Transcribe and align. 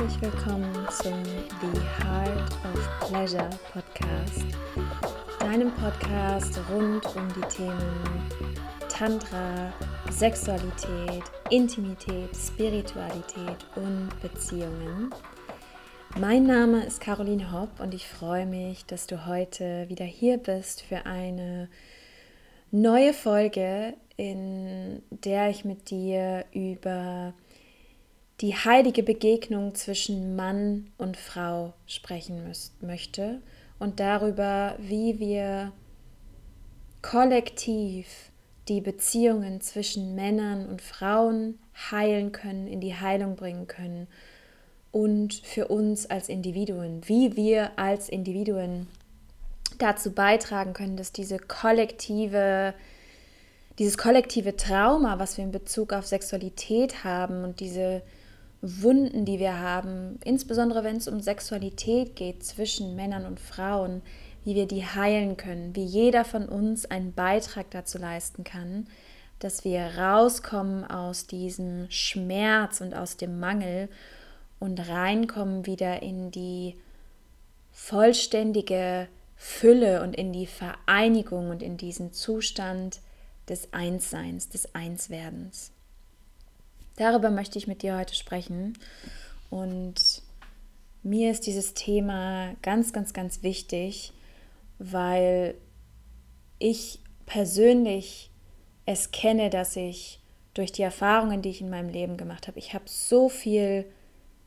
herzlich 0.00 0.20
willkommen 0.22 0.72
zum 0.90 1.22
The 1.24 1.80
Heart 2.02 2.52
of 2.64 3.08
Pleasure 3.08 3.50
Podcast, 3.72 4.44
deinem 5.38 5.70
Podcast 5.72 6.60
rund 6.70 7.04
um 7.14 7.28
die 7.34 7.56
Themen 7.56 8.28
Tantra, 8.88 9.72
Sexualität, 10.10 11.22
Intimität, 11.50 12.30
Spiritualität 12.36 13.66
und 13.76 14.08
Beziehungen. 14.22 15.10
Mein 16.18 16.44
Name 16.44 16.84
ist 16.84 17.00
Caroline 17.00 17.52
Hopp 17.52 17.78
und 17.78 17.94
ich 17.94 18.06
freue 18.06 18.44
mich, 18.44 18.84
dass 18.84 19.06
du 19.06 19.26
heute 19.26 19.88
wieder 19.88 20.04
hier 20.04 20.38
bist 20.38 20.82
für 20.82 21.06
eine 21.06 21.68
neue 22.72 23.14
Folge, 23.14 23.94
in 24.16 25.02
der 25.10 25.50
ich 25.50 25.64
mit 25.64 25.88
dir 25.88 26.44
über 26.52 27.32
die 28.40 28.54
heilige 28.54 29.04
Begegnung 29.04 29.74
zwischen 29.76 30.34
Mann 30.34 30.90
und 30.98 31.16
Frau 31.16 31.74
sprechen 31.86 32.42
möchte 32.80 33.40
und 33.78 34.00
darüber, 34.00 34.74
wie 34.78 35.20
wir 35.20 35.72
kollektiv 37.02 38.32
die 38.68 38.80
Beziehungen 38.80 39.60
zwischen 39.60 40.16
Männern 40.16 40.66
und 40.66 40.82
Frauen 40.82 41.60
heilen 41.90 42.32
können, 42.32 42.66
in 42.66 42.80
die 42.80 42.96
Heilung 42.96 43.36
bringen 43.36 43.68
können 43.68 44.08
und 44.92 45.34
für 45.34 45.68
uns 45.68 46.06
als 46.06 46.28
Individuen, 46.28 47.02
wie 47.06 47.36
wir 47.36 47.78
als 47.78 48.08
Individuen 48.08 48.88
dazu 49.78 50.12
beitragen 50.12 50.72
können, 50.72 50.96
dass 50.96 51.12
diese 51.12 51.38
kollektive 51.38 52.74
dieses 53.78 53.96
kollektive 53.96 54.56
Trauma, 54.56 55.18
was 55.18 55.38
wir 55.38 55.44
in 55.44 55.52
Bezug 55.52 55.94
auf 55.94 56.04
Sexualität 56.04 57.02
haben 57.02 57.44
und 57.44 57.60
diese 57.60 58.02
Wunden, 58.60 59.24
die 59.24 59.38
wir 59.38 59.58
haben, 59.58 60.18
insbesondere 60.22 60.84
wenn 60.84 60.96
es 60.96 61.08
um 61.08 61.20
Sexualität 61.20 62.14
geht 62.14 62.44
zwischen 62.44 62.94
Männern 62.94 63.24
und 63.24 63.40
Frauen, 63.40 64.02
wie 64.44 64.54
wir 64.54 64.66
die 64.66 64.84
heilen 64.84 65.38
können, 65.38 65.74
wie 65.74 65.84
jeder 65.84 66.26
von 66.26 66.46
uns 66.46 66.84
einen 66.84 67.14
Beitrag 67.14 67.70
dazu 67.70 67.96
leisten 67.96 68.44
kann, 68.44 68.86
dass 69.38 69.64
wir 69.64 69.80
rauskommen 69.96 70.84
aus 70.84 71.26
diesem 71.26 71.90
Schmerz 71.90 72.82
und 72.82 72.94
aus 72.94 73.16
dem 73.16 73.40
Mangel 73.40 73.88
und 74.60 74.88
reinkommen 74.88 75.66
wieder 75.66 76.02
in 76.02 76.30
die 76.30 76.76
vollständige 77.72 79.08
Fülle 79.34 80.02
und 80.02 80.14
in 80.14 80.32
die 80.32 80.46
Vereinigung 80.46 81.50
und 81.50 81.62
in 81.62 81.76
diesen 81.76 82.12
Zustand 82.12 83.00
des 83.48 83.72
Einsseins, 83.72 84.48
des 84.48 84.74
Einswerdens. 84.74 85.72
Darüber 86.96 87.30
möchte 87.30 87.58
ich 87.58 87.66
mit 87.66 87.82
dir 87.82 87.96
heute 87.96 88.14
sprechen. 88.14 88.78
Und 89.48 90.22
mir 91.02 91.30
ist 91.30 91.46
dieses 91.46 91.72
Thema 91.74 92.54
ganz, 92.62 92.92
ganz, 92.92 93.12
ganz 93.12 93.42
wichtig, 93.42 94.12
weil 94.78 95.54
ich 96.58 97.00
persönlich 97.24 98.30
es 98.86 99.10
kenne, 99.10 99.50
dass 99.50 99.76
ich 99.76 100.20
durch 100.52 100.72
die 100.72 100.82
Erfahrungen, 100.82 101.42
die 101.42 101.50
ich 101.50 101.60
in 101.60 101.70
meinem 101.70 101.88
Leben 101.88 102.16
gemacht 102.16 102.48
habe, 102.48 102.58
ich 102.58 102.74
habe 102.74 102.84
so 102.86 103.28
viel, 103.28 103.86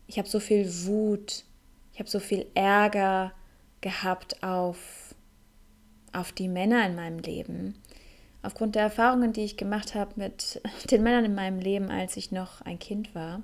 ich 0.07 0.17
habe 0.17 0.27
so 0.27 0.39
viel 0.39 0.69
Wut, 0.85 1.43
ich 1.93 1.99
habe 1.99 2.09
so 2.09 2.19
viel 2.19 2.45
Ärger 2.53 3.33
gehabt 3.81 4.43
auf, 4.43 5.15
auf 6.11 6.31
die 6.31 6.47
Männer 6.47 6.85
in 6.85 6.95
meinem 6.95 7.19
Leben 7.19 7.75
aufgrund 8.43 8.75
der 8.75 8.83
Erfahrungen, 8.83 9.33
die 9.33 9.41
ich 9.41 9.57
gemacht 9.57 9.95
habe 9.95 10.11
mit 10.17 10.61
den 10.91 11.01
Männern 11.01 11.25
in 11.25 11.35
meinem 11.35 11.59
Leben, 11.59 11.89
als 11.89 12.15
ich 12.17 12.31
noch 12.31 12.61
ein 12.61 12.77
Kind 12.77 13.15
war. 13.15 13.41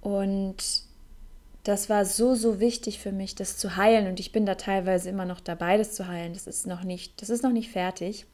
Und 0.00 0.82
das 1.62 1.90
war 1.90 2.04
so, 2.04 2.34
so 2.34 2.58
wichtig 2.58 2.98
für 2.98 3.12
mich, 3.12 3.34
das 3.34 3.58
zu 3.58 3.76
heilen. 3.76 4.06
Und 4.06 4.18
ich 4.18 4.32
bin 4.32 4.46
da 4.46 4.54
teilweise 4.54 5.10
immer 5.10 5.24
noch 5.24 5.40
dabei, 5.40 5.76
das 5.76 5.92
zu 5.94 6.06
heilen. 6.06 6.32
Das 6.32 6.46
ist 6.46 6.66
noch 6.66 6.82
nicht, 6.84 7.20
das 7.20 7.28
ist 7.28 7.42
noch 7.42 7.52
nicht 7.52 7.70
fertig. 7.70 8.26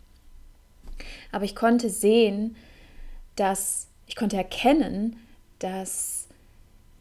Aber 1.33 1.45
ich 1.45 1.57
konnte 1.57 1.91
sehen, 1.91 2.57
dass, 3.37 3.89
ich 4.07 4.17
konnte 4.17 4.37
erkennen, 4.37 5.17
dass 5.59 6.22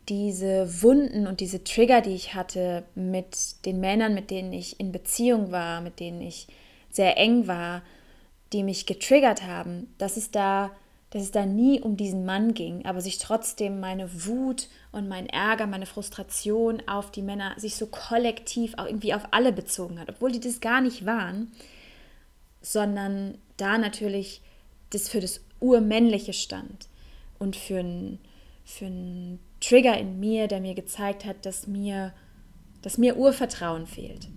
diese 0.10 0.82
Wunden 0.82 1.28
und 1.28 1.40
diese 1.40 1.64
Trigger, 1.64 2.02
die 2.02 2.16
ich 2.16 2.34
hatte 2.34 2.84
mit 2.96 3.66
den 3.66 3.80
Männern, 3.80 4.14
mit 4.14 4.32
denen 4.32 4.52
ich 4.54 4.80
in 4.80 4.92
Beziehung 4.92 5.52
war, 5.52 5.82
mit 5.82 6.00
denen 6.00 6.22
ich 6.22 6.48
sehr 6.90 7.18
eng 7.18 7.48
war, 7.48 7.84
die 8.52 8.64
mich 8.64 8.86
getriggert 8.86 9.44
haben, 9.44 9.94
dass 9.98 10.18
es 10.18 10.32
da, 10.32 10.72
dass 11.12 11.24
es 11.24 11.32
da 11.32 11.46
nie 11.46 11.80
um 11.80 11.98
diesen 11.98 12.26
Mann 12.26 12.54
ging, 12.54 12.86
aber 12.86 13.02
sich 13.02 13.20
trotzdem 13.20 13.80
meine 13.80 14.26
Wut 14.26 14.68
und 14.92 15.08
mein 15.08 15.28
Ärger, 15.28 15.68
meine 15.68 15.86
Frustration 15.86 16.82
auf 16.88 17.12
die 17.12 17.22
Männer 17.22 17.54
sich 17.58 17.76
so 17.76 17.88
kollektiv 17.88 18.74
auch 18.78 18.86
irgendwie 18.86 19.14
auf 19.14 19.28
alle 19.32 19.54
bezogen 19.54 20.00
hat, 20.00 20.10
obwohl 20.10 20.32
die 20.32 20.40
das 20.40 20.60
gar 20.60 20.82
nicht 20.82 21.06
waren, 21.06 21.52
sondern 22.62 23.38
da 23.58 23.78
natürlich 23.78 24.42
das 24.90 25.08
für 25.08 25.22
das 25.22 25.42
Urmännliche 25.60 26.34
stand 26.34 26.88
und 27.40 27.56
für 27.56 27.80
einen 27.80 28.20
für 28.64 28.86
einen 28.86 29.40
Trigger 29.62 29.98
in 29.98 30.20
mir, 30.20 30.48
der 30.48 30.60
mir 30.60 30.76
gezeigt 30.76 31.24
hat, 31.24 31.46
dass 31.46 31.68
mir, 31.68 32.14
dass 32.82 32.98
mir 32.98 33.16
Urvertrauen 33.16 33.88
fehlt 33.88 34.28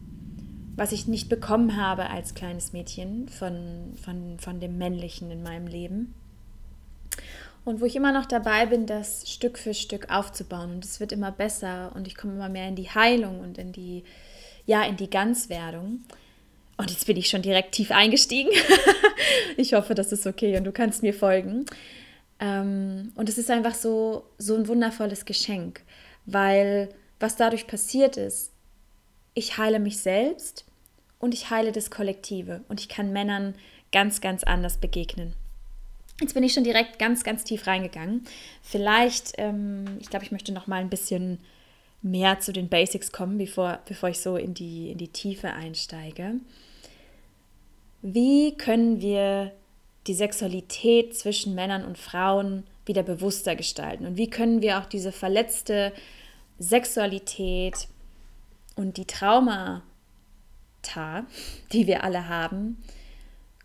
was 0.77 0.93
ich 0.93 1.07
nicht 1.07 1.29
bekommen 1.29 1.77
habe 1.77 2.11
als 2.11 2.35
kleines 2.35 2.73
Mädchen 2.73 3.29
von, 3.29 3.95
von, 4.03 4.39
von 4.39 4.61
dem 4.61 4.79
Männlichen 4.79 5.31
in 5.31 5.43
meinem 5.43 5.67
Leben. 5.67 6.15
Und 7.65 7.81
wo 7.81 7.87
ich 7.87 7.97
immer 7.97 8.13
noch 8.13 8.27
dabei 8.27 8.67
bin, 8.67 8.87
das 8.87 9.31
Stück 9.31 9.59
für 9.59 9.73
Stück 9.73 10.11
aufzubauen. 10.11 10.73
Und 10.73 10.85
es 10.85 11.01
wird 11.01 11.13
immer 11.13 11.33
besser 11.33 11.93
und 11.95 12.07
ich 12.07 12.17
komme 12.17 12.35
immer 12.35 12.49
mehr 12.49 12.69
in 12.69 12.77
die 12.77 12.91
Heilung 12.91 13.41
und 13.41 13.57
in 13.57 13.73
die, 13.73 14.05
ja, 14.67 14.83
in 14.83 14.97
die 14.97 15.09
Ganzwerdung. 15.09 16.01
Und 16.77 16.91
jetzt 16.91 17.07
bin 17.07 17.17
ich 17.17 17.29
schon 17.29 17.43
direkt 17.43 17.73
tief 17.73 17.91
eingestiegen. 17.91 18.51
ich 19.57 19.75
hoffe, 19.75 19.95
das 19.95 20.13
ist 20.13 20.27
okay 20.27 20.57
und 20.59 20.65
du 20.65 20.73
kannst 20.73 21.03
mir 21.03 21.15
folgen. 21.15 21.65
Ähm, 22.41 23.13
und 23.15 23.29
es 23.29 23.39
ist 23.39 23.51
einfach 23.51 23.75
so, 23.75 24.25
so 24.39 24.55
ein 24.55 24.69
wundervolles 24.69 25.25
Geschenk, 25.25 25.83
weil 26.27 26.89
was 27.21 27.37
dadurch 27.37 27.67
passiert 27.67 28.17
ist, 28.17 28.51
ich 29.35 29.59
heile 29.59 29.79
mich 29.79 29.99
selbst 29.99 30.65
und 31.19 31.35
ich 31.35 31.51
heile 31.51 31.73
das 31.73 31.91
Kollektive 31.91 32.63
und 32.69 32.81
ich 32.81 32.89
kann 32.89 33.13
Männern 33.13 33.55
ganz, 33.93 34.21
ganz 34.21 34.45
anders 34.45 34.79
begegnen. 34.79 35.35
Jetzt 36.21 36.35
bin 36.35 36.45
ich 36.45 36.53
schon 36.53 36.65
direkt 36.65 36.99
ganz, 36.99 37.25
ganz 37.25 37.43
tief 37.43 37.67
reingegangen. 37.67 38.25
Vielleicht, 38.63 39.33
ähm, 39.39 39.85
ich 40.01 40.11
glaube, 40.11 40.25
ich 40.25 40.33
möchte 40.33 40.53
noch 40.53 40.67
mal 40.67 40.81
ein 40.81 40.91
bisschen 40.91 41.39
mehr 42.03 42.39
zu 42.39 42.53
den 42.53 42.69
Basics 42.69 43.11
kommen, 43.11 43.39
bevor, 43.39 43.81
bevor 43.87 44.11
ich 44.11 44.21
so 44.21 44.37
in 44.37 44.55
die, 44.55 44.91
in 44.91 44.99
die 44.99 45.09
Tiefe 45.09 45.53
einsteige. 45.53 46.35
Wie 48.03 48.57
können 48.57 49.01
wir 49.01 49.53
die 50.07 50.15
Sexualität 50.15 51.17
zwischen 51.17 51.55
Männern 51.55 51.85
und 51.85 51.99
Frauen 51.99 52.65
wieder 52.87 53.03
bewusster 53.03 53.57
gestalten? 53.57 54.07
Und 54.07 54.17
wie 54.17 54.31
können 54.31 54.63
wir 54.63 54.79
auch 54.79 54.87
diese 54.87 55.13
verletzte 55.13 55.93
Sexualität 56.59 57.89
und 58.77 58.97
die 58.97 59.07
Traumata, 59.07 59.83
die 61.73 61.87
wir 61.87 62.05
alle 62.05 62.29
haben, 62.29 62.83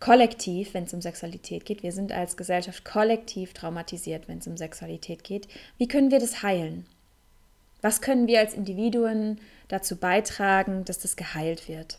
kollektiv, 0.00 0.74
wenn 0.74 0.84
es 0.84 0.94
um 0.94 1.02
Sexualität 1.02 1.66
geht, 1.66 1.82
wir 1.82 1.92
sind 1.92 2.10
als 2.10 2.36
Gesellschaft 2.36 2.84
kollektiv 2.84 3.52
traumatisiert, 3.52 4.28
wenn 4.28 4.38
es 4.38 4.46
um 4.46 4.56
Sexualität 4.56 5.22
geht, 5.22 5.46
wie 5.76 5.88
können 5.88 6.10
wir 6.10 6.18
das 6.18 6.42
heilen? 6.42 6.86
Was 7.82 8.00
können 8.00 8.26
wir 8.26 8.40
als 8.40 8.54
Individuen 8.54 9.40
dazu 9.68 9.96
beitragen, 9.96 10.84
dass 10.84 10.98
das 10.98 11.16
geheilt 11.16 11.68
wird? 11.68 11.98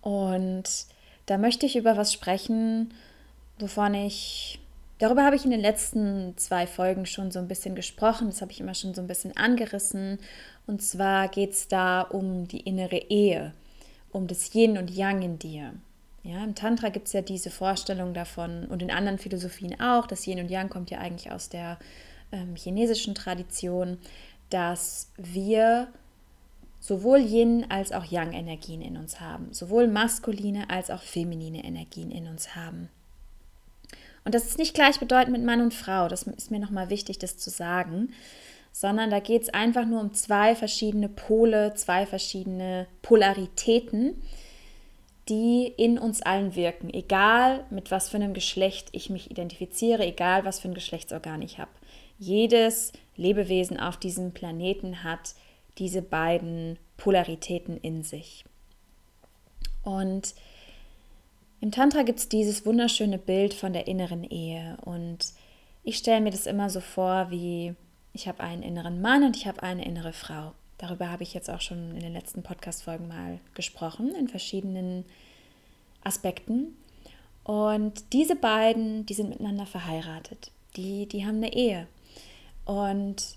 Und 0.00 0.86
da 1.30 1.38
möchte 1.38 1.64
ich 1.64 1.76
über 1.76 1.96
was 1.96 2.12
sprechen, 2.12 2.92
wovon 3.60 3.94
ich 3.94 4.58
Darüber 4.98 5.24
habe 5.24 5.34
ich 5.34 5.46
in 5.46 5.50
den 5.50 5.60
letzten 5.60 6.36
zwei 6.36 6.66
Folgen 6.66 7.06
schon 7.06 7.30
so 7.30 7.38
ein 7.38 7.48
bisschen 7.48 7.74
gesprochen, 7.74 8.26
das 8.26 8.42
habe 8.42 8.52
ich 8.52 8.60
immer 8.60 8.74
schon 8.74 8.92
so 8.92 9.00
ein 9.00 9.06
bisschen 9.06 9.34
angerissen. 9.34 10.18
Und 10.66 10.82
zwar 10.82 11.28
geht 11.28 11.52
es 11.52 11.68
da 11.68 12.02
um 12.02 12.46
die 12.46 12.60
innere 12.60 12.98
Ehe, 13.08 13.54
um 14.12 14.26
das 14.26 14.54
Yin 14.54 14.76
und 14.76 14.90
Yang 14.90 15.22
in 15.22 15.38
dir. 15.38 15.72
Ja, 16.22 16.44
Im 16.44 16.54
Tantra 16.54 16.90
gibt 16.90 17.06
es 17.06 17.14
ja 17.14 17.22
diese 17.22 17.50
Vorstellung 17.50 18.12
davon 18.12 18.66
und 18.66 18.82
in 18.82 18.90
anderen 18.90 19.16
Philosophien 19.16 19.80
auch. 19.80 20.06
Das 20.06 20.26
Yin 20.26 20.40
und 20.40 20.50
Yang 20.50 20.68
kommt 20.68 20.90
ja 20.90 20.98
eigentlich 20.98 21.32
aus 21.32 21.48
der 21.48 21.78
ähm, 22.30 22.54
chinesischen 22.54 23.14
Tradition, 23.14 23.96
dass 24.50 25.10
wir 25.16 25.88
sowohl 26.80 27.20
Yin 27.20 27.66
als 27.70 27.92
auch 27.92 28.04
Yang-Energien 28.04 28.82
in 28.82 28.96
uns 28.96 29.20
haben, 29.20 29.52
sowohl 29.52 29.86
maskuline 29.86 30.68
als 30.70 30.90
auch 30.90 31.02
feminine 31.02 31.62
Energien 31.62 32.10
in 32.10 32.26
uns 32.26 32.56
haben. 32.56 32.88
Und 34.24 34.34
das 34.34 34.46
ist 34.46 34.58
nicht 34.58 34.74
gleichbedeutend 34.74 35.32
mit 35.32 35.44
Mann 35.44 35.60
und 35.60 35.74
Frau. 35.74 36.08
Das 36.08 36.24
ist 36.24 36.50
mir 36.50 36.58
nochmal 36.58 36.90
wichtig, 36.90 37.18
das 37.18 37.38
zu 37.38 37.50
sagen. 37.50 38.12
sondern 38.72 39.10
da 39.10 39.20
geht 39.20 39.42
es 39.42 39.48
einfach 39.48 39.84
nur 39.84 40.00
um 40.00 40.14
zwei 40.14 40.54
verschiedene 40.54 41.08
Pole, 41.08 41.74
zwei 41.74 42.06
verschiedene 42.06 42.86
Polaritäten, 43.02 44.22
die 45.28 45.66
in 45.66 45.98
uns 45.98 46.22
allen 46.22 46.54
wirken, 46.54 46.92
egal 46.92 47.64
mit 47.70 47.90
was 47.90 48.08
für 48.08 48.16
einem 48.16 48.34
Geschlecht 48.34 48.88
ich 48.92 49.10
mich 49.10 49.30
identifiziere, 49.30 50.04
egal 50.04 50.44
was 50.44 50.60
für 50.60 50.68
ein 50.68 50.74
Geschlechtsorgan 50.74 51.42
ich 51.42 51.58
habe. 51.58 51.70
Jedes 52.18 52.92
Lebewesen 53.16 53.78
auf 53.78 53.96
diesem 53.96 54.32
Planeten 54.32 55.04
hat 55.04 55.34
diese 55.80 56.02
beiden 56.02 56.78
Polaritäten 56.96 57.76
in 57.78 58.04
sich. 58.04 58.44
Und 59.82 60.34
im 61.60 61.72
Tantra 61.72 62.02
gibt 62.02 62.18
es 62.20 62.28
dieses 62.28 62.64
wunderschöne 62.64 63.18
Bild 63.18 63.54
von 63.54 63.72
der 63.72 63.88
inneren 63.88 64.22
Ehe. 64.24 64.76
Und 64.84 65.32
ich 65.82 65.96
stelle 65.96 66.20
mir 66.20 66.30
das 66.30 66.46
immer 66.46 66.70
so 66.70 66.80
vor, 66.80 67.30
wie 67.30 67.74
ich 68.12 68.28
habe 68.28 68.40
einen 68.42 68.62
inneren 68.62 69.00
Mann 69.00 69.24
und 69.24 69.36
ich 69.36 69.46
habe 69.46 69.62
eine 69.62 69.84
innere 69.84 70.12
Frau. 70.12 70.52
Darüber 70.78 71.10
habe 71.10 71.22
ich 71.22 71.34
jetzt 71.34 71.50
auch 71.50 71.60
schon 71.60 71.94
in 71.94 72.00
den 72.00 72.12
letzten 72.12 72.42
Podcast-Folgen 72.42 73.08
mal 73.08 73.40
gesprochen, 73.54 74.14
in 74.14 74.28
verschiedenen 74.28 75.04
Aspekten. 76.02 76.76
Und 77.44 78.12
diese 78.12 78.36
beiden, 78.36 79.06
die 79.06 79.14
sind 79.14 79.30
miteinander 79.30 79.66
verheiratet. 79.66 80.50
Die, 80.76 81.06
die 81.06 81.24
haben 81.26 81.36
eine 81.36 81.52
Ehe. 81.52 81.86
Und 82.64 83.36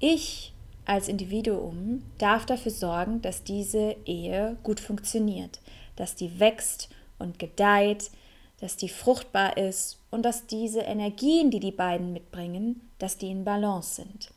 ich 0.00 0.53
als 0.86 1.08
Individuum 1.08 2.02
darf 2.18 2.46
dafür 2.46 2.72
sorgen, 2.72 3.22
dass 3.22 3.44
diese 3.44 3.96
Ehe 4.04 4.56
gut 4.62 4.80
funktioniert, 4.80 5.60
dass 5.96 6.14
die 6.14 6.38
wächst 6.38 6.88
und 7.18 7.38
gedeiht, 7.38 8.10
dass 8.60 8.76
die 8.76 8.88
fruchtbar 8.88 9.56
ist 9.56 9.98
und 10.10 10.22
dass 10.22 10.46
diese 10.46 10.80
Energien, 10.80 11.50
die 11.50 11.60
die 11.60 11.72
beiden 11.72 12.12
mitbringen, 12.12 12.80
dass 12.98 13.18
die 13.18 13.30
in 13.30 13.44
Balance 13.44 13.96
sind. 13.96 14.30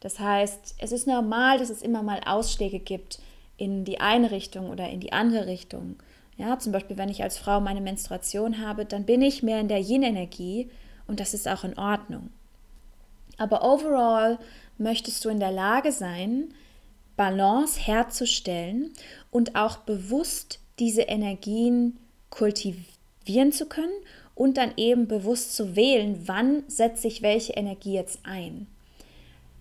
Das 0.00 0.18
heißt, 0.18 0.76
es 0.78 0.92
ist 0.92 1.06
normal, 1.06 1.58
dass 1.58 1.70
es 1.70 1.82
immer 1.82 2.02
mal 2.02 2.20
Ausschläge 2.24 2.78
gibt 2.78 3.20
in 3.56 3.84
die 3.84 4.00
eine 4.00 4.30
Richtung 4.30 4.70
oder 4.70 4.88
in 4.88 5.00
die 5.00 5.12
andere 5.12 5.46
Richtung. 5.46 5.96
Ja, 6.38 6.58
zum 6.58 6.72
Beispiel, 6.72 6.96
wenn 6.96 7.10
ich 7.10 7.22
als 7.22 7.36
Frau 7.36 7.60
meine 7.60 7.82
Menstruation 7.82 8.64
habe, 8.66 8.86
dann 8.86 9.04
bin 9.04 9.20
ich 9.20 9.42
mehr 9.42 9.60
in 9.60 9.68
der 9.68 9.80
Yin-Energie 9.80 10.70
und 11.06 11.20
das 11.20 11.34
ist 11.34 11.46
auch 11.46 11.64
in 11.64 11.78
Ordnung. 11.78 12.30
Aber 13.36 13.62
overall 13.62 14.38
möchtest 14.80 15.24
du 15.24 15.28
in 15.28 15.40
der 15.40 15.52
Lage 15.52 15.92
sein, 15.92 16.54
Balance 17.16 17.78
herzustellen 17.78 18.92
und 19.30 19.54
auch 19.54 19.78
bewusst 19.78 20.60
diese 20.78 21.02
Energien 21.02 21.98
kultivieren 22.30 23.52
zu 23.52 23.66
können 23.66 23.92
und 24.34 24.56
dann 24.56 24.72
eben 24.76 25.06
bewusst 25.06 25.54
zu 25.54 25.76
wählen, 25.76 26.22
wann 26.26 26.62
setze 26.66 27.08
ich 27.08 27.20
welche 27.20 27.52
Energie 27.52 27.92
jetzt 27.92 28.20
ein. 28.22 28.66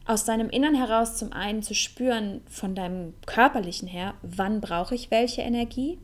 Aus 0.05 0.23
deinem 0.23 0.49
Innern 0.49 0.73
heraus 0.73 1.17
zum 1.17 1.33
einen 1.33 1.61
zu 1.61 1.75
spüren, 1.75 2.41
von 2.49 2.75
deinem 2.75 3.13
körperlichen 3.25 3.87
her, 3.87 4.13
wann 4.21 4.61
brauche 4.61 4.95
ich 4.95 5.11
welche 5.11 5.41
Energie 5.41 5.99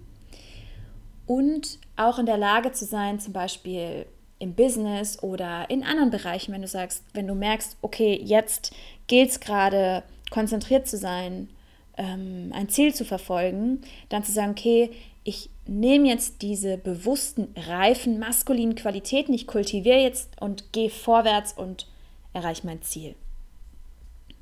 und 1.26 1.80
auch 1.96 2.20
in 2.20 2.26
der 2.26 2.38
Lage 2.38 2.72
zu 2.72 2.86
sein, 2.86 3.20
zum 3.20 3.34
Beispiel 3.34 4.06
im 4.40 4.54
Business 4.54 5.22
oder 5.24 5.70
in 5.70 5.84
anderen 5.84 6.10
Bereichen, 6.12 6.54
wenn 6.54 6.62
du 6.62 6.68
sagst, 6.68 7.04
wenn 7.14 7.28
du 7.28 7.36
merkst, 7.36 7.78
okay, 7.82 8.20
jetzt 8.22 8.76
gilt 9.08 9.30
es 9.30 9.40
gerade, 9.40 10.04
konzentriert 10.32 10.88
zu 10.88 10.98
sein, 10.98 11.50
ähm, 11.98 12.52
ein 12.54 12.70
Ziel 12.70 12.94
zu 12.94 13.06
verfolgen, 13.06 13.82
dann 14.10 14.24
zu 14.24 14.32
sagen, 14.32 14.52
okay, 14.52 14.92
ich 15.24 15.50
nehme 15.66 16.08
jetzt 16.08 16.42
diese 16.42 16.78
bewussten, 16.78 17.48
reifen, 17.56 18.20
maskulinen 18.20 18.76
Qualitäten, 18.76 19.34
ich 19.34 19.48
kultiviere 19.48 20.00
jetzt 20.00 20.40
und 20.40 20.72
gehe 20.72 20.90
vorwärts 20.90 21.54
und 21.54 21.88
erreiche 22.34 22.66
mein 22.66 22.82
Ziel. 22.82 23.16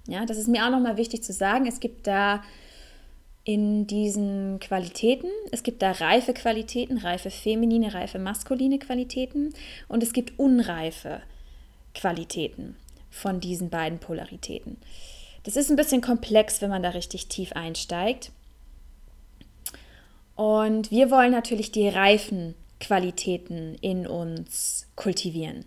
Ja, 0.08 0.26
das 0.26 0.38
ist 0.38 0.50
mir 0.50 0.66
auch 0.66 0.72
nochmal 0.72 0.98
wichtig 0.98 1.24
zu 1.24 1.32
sagen. 1.32 1.66
Es 1.66 1.80
gibt 1.80 2.08
da 2.08 2.44
in 3.46 3.88
diesen 3.88 4.60
Qualitäten, 4.60 5.30
es 5.52 5.64
gibt 5.64 5.82
da 5.82 5.92
reife 5.92 6.34
Qualitäten, 6.34 6.98
reife 6.98 7.30
feminine, 7.30 7.94
reife 7.94 8.20
maskuline 8.20 8.80
Qualitäten 8.80 9.54
und 9.88 10.04
es 10.04 10.14
gibt 10.14 10.38
unreife 10.40 11.22
Qualitäten 11.94 12.76
von 13.14 13.40
diesen 13.40 13.70
beiden 13.70 14.00
Polaritäten. 14.00 14.78
Das 15.44 15.56
ist 15.56 15.70
ein 15.70 15.76
bisschen 15.76 16.02
komplex, 16.02 16.62
wenn 16.62 16.70
man 16.70 16.84
da 16.84 16.90
richtig 16.90 17.28
tief 17.28 17.54
einsteigt. 17.54 18.32
Und 20.36 20.90
wir 20.90 21.12
wollen 21.12 21.32
natürlich 21.32 21.72
die 21.72 21.88
reifen 21.88 22.56
Qualitäten 22.80 23.76
in 23.76 24.08
uns 24.08 24.88
kultivieren. 24.96 25.66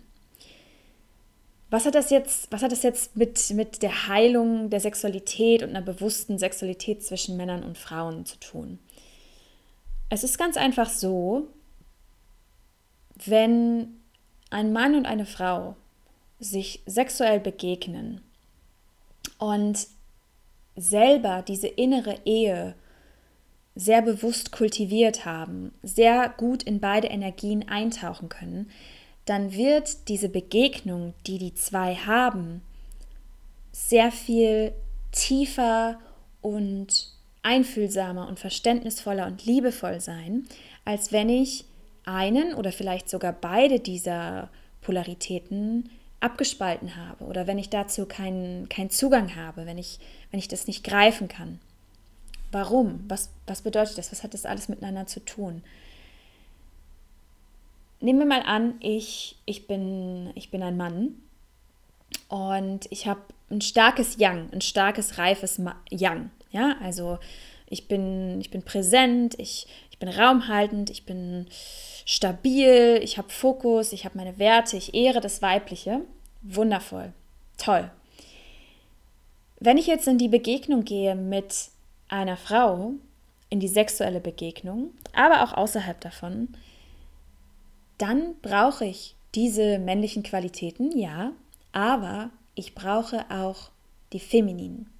Was 1.69 1.85
hat 1.85 1.95
das 1.95 2.09
jetzt, 2.09 2.51
was 2.51 2.61
hat 2.61 2.71
das 2.71 2.83
jetzt 2.83 3.15
mit, 3.15 3.49
mit 3.51 3.81
der 3.81 4.07
Heilung 4.07 4.69
der 4.69 4.79
Sexualität 4.79 5.63
und 5.63 5.69
einer 5.69 5.81
bewussten 5.81 6.37
Sexualität 6.37 7.03
zwischen 7.03 7.37
Männern 7.37 7.63
und 7.63 7.77
Frauen 7.77 8.25
zu 8.25 8.37
tun? 8.39 8.79
Es 10.09 10.23
ist 10.23 10.37
ganz 10.37 10.57
einfach 10.57 10.89
so, 10.89 11.47
wenn 13.25 13.99
ein 14.49 14.71
Mann 14.71 14.95
und 14.95 15.05
eine 15.05 15.25
Frau 15.25 15.75
sich 16.39 16.81
sexuell 16.85 17.39
begegnen 17.39 18.21
und 19.39 19.87
selber 20.75 21.43
diese 21.47 21.67
innere 21.67 22.19
Ehe 22.25 22.75
sehr 23.75 24.01
bewusst 24.01 24.51
kultiviert 24.51 25.25
haben, 25.25 25.71
sehr 25.83 26.29
gut 26.29 26.63
in 26.63 26.79
beide 26.79 27.07
Energien 27.07 27.67
eintauchen 27.67 28.29
können, 28.29 28.69
dann 29.25 29.53
wird 29.53 30.07
diese 30.07 30.29
Begegnung, 30.29 31.13
die 31.27 31.37
die 31.37 31.53
zwei 31.53 31.95
haben, 31.95 32.61
sehr 33.71 34.11
viel 34.11 34.73
tiefer 35.11 35.99
und 36.41 37.11
einfühlsamer 37.43 38.27
und 38.27 38.39
verständnisvoller 38.39 39.27
und 39.27 39.45
liebevoll 39.45 40.01
sein, 40.01 40.47
als 40.85 41.11
wenn 41.11 41.29
ich 41.29 41.65
einen 42.05 42.53
oder 42.53 42.71
vielleicht 42.71 43.09
sogar 43.09 43.33
beide 43.33 43.79
dieser 43.79 44.49
Polaritäten 44.81 45.89
abgespalten 46.19 46.95
habe 46.95 47.25
oder 47.25 47.47
wenn 47.47 47.59
ich 47.59 47.69
dazu 47.69 48.05
keinen, 48.05 48.69
keinen 48.69 48.89
Zugang 48.89 49.35
habe, 49.35 49.65
wenn 49.65 49.77
ich, 49.77 49.99
wenn 50.31 50.39
ich 50.39 50.47
das 50.47 50.67
nicht 50.67 50.83
greifen 50.83 51.27
kann. 51.27 51.59
Warum? 52.51 53.03
Was, 53.07 53.29
was 53.45 53.61
bedeutet 53.61 53.97
das? 53.97 54.11
Was 54.11 54.23
hat 54.23 54.33
das 54.33 54.45
alles 54.45 54.69
miteinander 54.69 55.05
zu 55.05 55.19
tun? 55.19 55.63
Nehmen 57.99 58.19
wir 58.19 58.25
mal 58.25 58.41
an, 58.43 58.75
ich, 58.79 59.37
ich, 59.45 59.67
bin, 59.67 60.31
ich 60.35 60.49
bin 60.51 60.63
ein 60.63 60.77
Mann 60.77 61.15
und 62.29 62.87
ich 62.91 63.07
habe 63.07 63.21
ein 63.49 63.61
starkes 63.61 64.17
Yang, 64.17 64.49
ein 64.53 64.61
starkes, 64.61 65.17
reifes 65.17 65.59
Yang. 65.89 66.29
Ja, 66.51 66.77
also 66.81 67.17
ich 67.69 67.87
bin, 67.87 68.39
ich 68.39 68.49
bin 68.49 68.63
präsent, 68.63 69.35
ich, 69.39 69.67
ich 69.97 70.05
bin 70.05 70.09
raumhaltend, 70.09 70.91
ich 70.91 71.05
bin 71.05 71.47
stabil, 72.05 72.99
ich 73.01 73.17
habe 73.17 73.29
Fokus, 73.29 73.93
ich 73.93 74.05
habe 74.05 74.15
meine 74.15 74.37
Werte, 74.37 74.77
ich 74.77 74.93
ehre 74.93 75.21
das 75.21 75.41
Weibliche. 75.41 76.01
Wundervoll, 76.43 77.13
toll. 77.57 77.89
Wenn 79.59 79.79
ich 79.79 79.87
jetzt 79.87 80.07
in 80.07 80.19
die 80.19 80.27
Begegnung 80.27 80.83
gehe 80.83 81.15
mit 81.15 81.69
einer 82.09 82.37
Frau 82.37 82.91
in 83.49 83.59
die 83.59 83.67
sexuelle 83.67 84.19
Begegnung, 84.19 84.91
aber 85.13 85.43
auch 85.43 85.53
außerhalb 85.53 85.99
davon, 85.99 86.49
dann 87.97 88.35
brauche 88.43 88.85
ich 88.85 89.15
diese 89.33 89.79
männlichen 89.79 90.21
Qualitäten, 90.21 90.95
ja, 90.95 91.31
aber 91.71 92.29
ich 92.53 92.75
brauche 92.75 93.25
auch 93.31 93.71
die 94.13 94.19
femininen. 94.19 94.91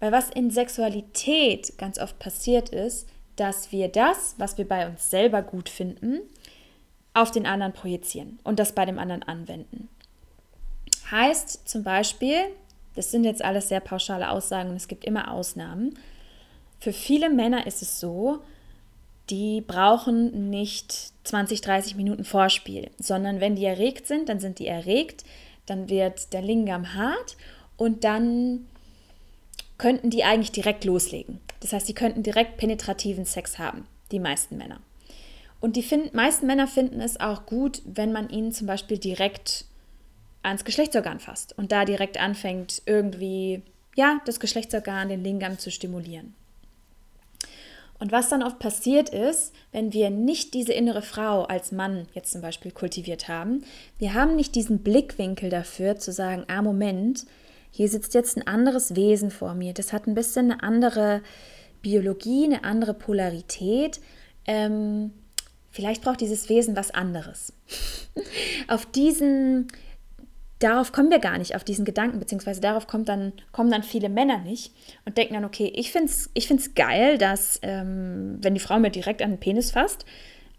Weil 0.00 0.10
was 0.10 0.30
in 0.30 0.50
Sexualität 0.50 1.76
ganz 1.76 1.98
oft 1.98 2.18
passiert 2.18 2.70
ist, 2.70 3.06
dass 3.36 3.72
wir 3.72 3.88
das, 3.88 4.34
was 4.38 4.58
wir 4.58 4.68
bei 4.68 4.86
uns 4.86 5.10
selber 5.10 5.42
gut 5.42 5.68
finden, 5.68 6.20
auf 7.14 7.30
den 7.30 7.46
anderen 7.46 7.72
projizieren 7.72 8.38
und 8.44 8.58
das 8.58 8.72
bei 8.72 8.84
dem 8.84 8.98
anderen 8.98 9.22
anwenden. 9.22 9.88
Heißt 11.10 11.68
zum 11.68 11.82
Beispiel, 11.82 12.36
das 12.94 13.10
sind 13.10 13.24
jetzt 13.24 13.44
alles 13.44 13.68
sehr 13.68 13.80
pauschale 13.80 14.30
Aussagen 14.30 14.70
und 14.70 14.76
es 14.76 14.88
gibt 14.88 15.04
immer 15.04 15.30
Ausnahmen. 15.30 15.98
Für 16.80 16.92
viele 16.92 17.30
Männer 17.30 17.66
ist 17.66 17.82
es 17.82 18.00
so, 18.00 18.40
die 19.30 19.62
brauchen 19.62 20.50
nicht 20.50 21.12
20, 21.24 21.60
30 21.60 21.96
Minuten 21.96 22.24
Vorspiel, 22.24 22.90
sondern 22.98 23.40
wenn 23.40 23.56
die 23.56 23.64
erregt 23.64 24.06
sind, 24.06 24.28
dann 24.28 24.40
sind 24.40 24.58
die 24.58 24.66
erregt, 24.66 25.24
dann 25.66 25.88
wird 25.88 26.32
der 26.32 26.42
Lingam 26.42 26.94
hart 26.94 27.36
und 27.76 28.04
dann 28.04 28.66
könnten 29.78 30.10
die 30.10 30.24
eigentlich 30.24 30.52
direkt 30.52 30.84
loslegen. 30.84 31.40
Das 31.60 31.72
heißt, 31.72 31.88
die 31.88 31.94
könnten 31.94 32.22
direkt 32.22 32.56
penetrativen 32.56 33.24
Sex 33.24 33.58
haben, 33.58 33.86
die 34.12 34.20
meisten 34.20 34.56
Männer. 34.56 34.80
Und 35.60 35.76
die 35.76 35.82
find, 35.82 36.12
meisten 36.12 36.46
Männer 36.46 36.66
finden 36.66 37.00
es 37.00 37.18
auch 37.18 37.46
gut, 37.46 37.80
wenn 37.86 38.12
man 38.12 38.28
ihnen 38.28 38.52
zum 38.52 38.66
Beispiel 38.66 38.98
direkt 38.98 39.64
ans 40.42 40.64
Geschlechtsorgan 40.64 41.20
fasst 41.20 41.56
und 41.56 41.72
da 41.72 41.84
direkt 41.84 42.20
anfängt, 42.20 42.82
irgendwie, 42.84 43.62
ja, 43.96 44.20
das 44.26 44.40
Geschlechtsorgan, 44.40 45.08
den 45.08 45.24
Lingam 45.24 45.58
zu 45.58 45.70
stimulieren. 45.70 46.34
Und 47.98 48.12
was 48.12 48.28
dann 48.28 48.42
oft 48.42 48.58
passiert 48.58 49.08
ist, 49.08 49.54
wenn 49.72 49.92
wir 49.92 50.10
nicht 50.10 50.52
diese 50.52 50.72
innere 50.72 51.00
Frau 51.00 51.44
als 51.44 51.72
Mann 51.72 52.06
jetzt 52.12 52.32
zum 52.32 52.42
Beispiel 52.42 52.70
kultiviert 52.72 53.28
haben, 53.28 53.64
wir 53.98 54.12
haben 54.12 54.36
nicht 54.36 54.54
diesen 54.54 54.80
Blickwinkel 54.80 55.48
dafür 55.48 55.96
zu 55.96 56.12
sagen, 56.12 56.44
ah 56.48 56.60
Moment, 56.60 57.24
hier 57.76 57.88
sitzt 57.88 58.14
jetzt 58.14 58.36
ein 58.36 58.46
anderes 58.46 58.94
Wesen 58.94 59.32
vor 59.32 59.54
mir, 59.54 59.74
das 59.74 59.92
hat 59.92 60.06
ein 60.06 60.14
bisschen 60.14 60.52
eine 60.52 60.62
andere 60.62 61.22
Biologie, 61.82 62.44
eine 62.44 62.62
andere 62.62 62.94
Polarität. 62.94 64.00
Ähm, 64.46 65.10
vielleicht 65.72 66.02
braucht 66.02 66.20
dieses 66.20 66.48
Wesen 66.48 66.76
was 66.76 66.92
anderes. 66.92 67.52
Auf 68.68 68.86
diesen 68.86 69.66
darauf 70.60 70.92
kommen 70.92 71.10
wir 71.10 71.18
gar 71.18 71.36
nicht, 71.36 71.56
auf 71.56 71.64
diesen 71.64 71.84
Gedanken, 71.84 72.20
beziehungsweise 72.20 72.60
darauf 72.60 72.86
kommt 72.86 73.08
dann, 73.08 73.32
kommen 73.50 73.72
dann 73.72 73.82
viele 73.82 74.08
Männer 74.08 74.38
nicht 74.38 74.72
und 75.04 75.18
denken 75.18 75.34
dann, 75.34 75.44
okay, 75.44 75.70
ich 75.74 75.90
finde 75.90 76.10
es 76.10 76.30
ich 76.32 76.46
find's 76.46 76.74
geil, 76.74 77.18
dass, 77.18 77.58
ähm, 77.62 78.38
wenn 78.40 78.54
die 78.54 78.60
Frau 78.60 78.78
mir 78.78 78.90
direkt 78.90 79.20
an 79.20 79.30
den 79.30 79.40
Penis 79.40 79.72
fasst, 79.72 80.06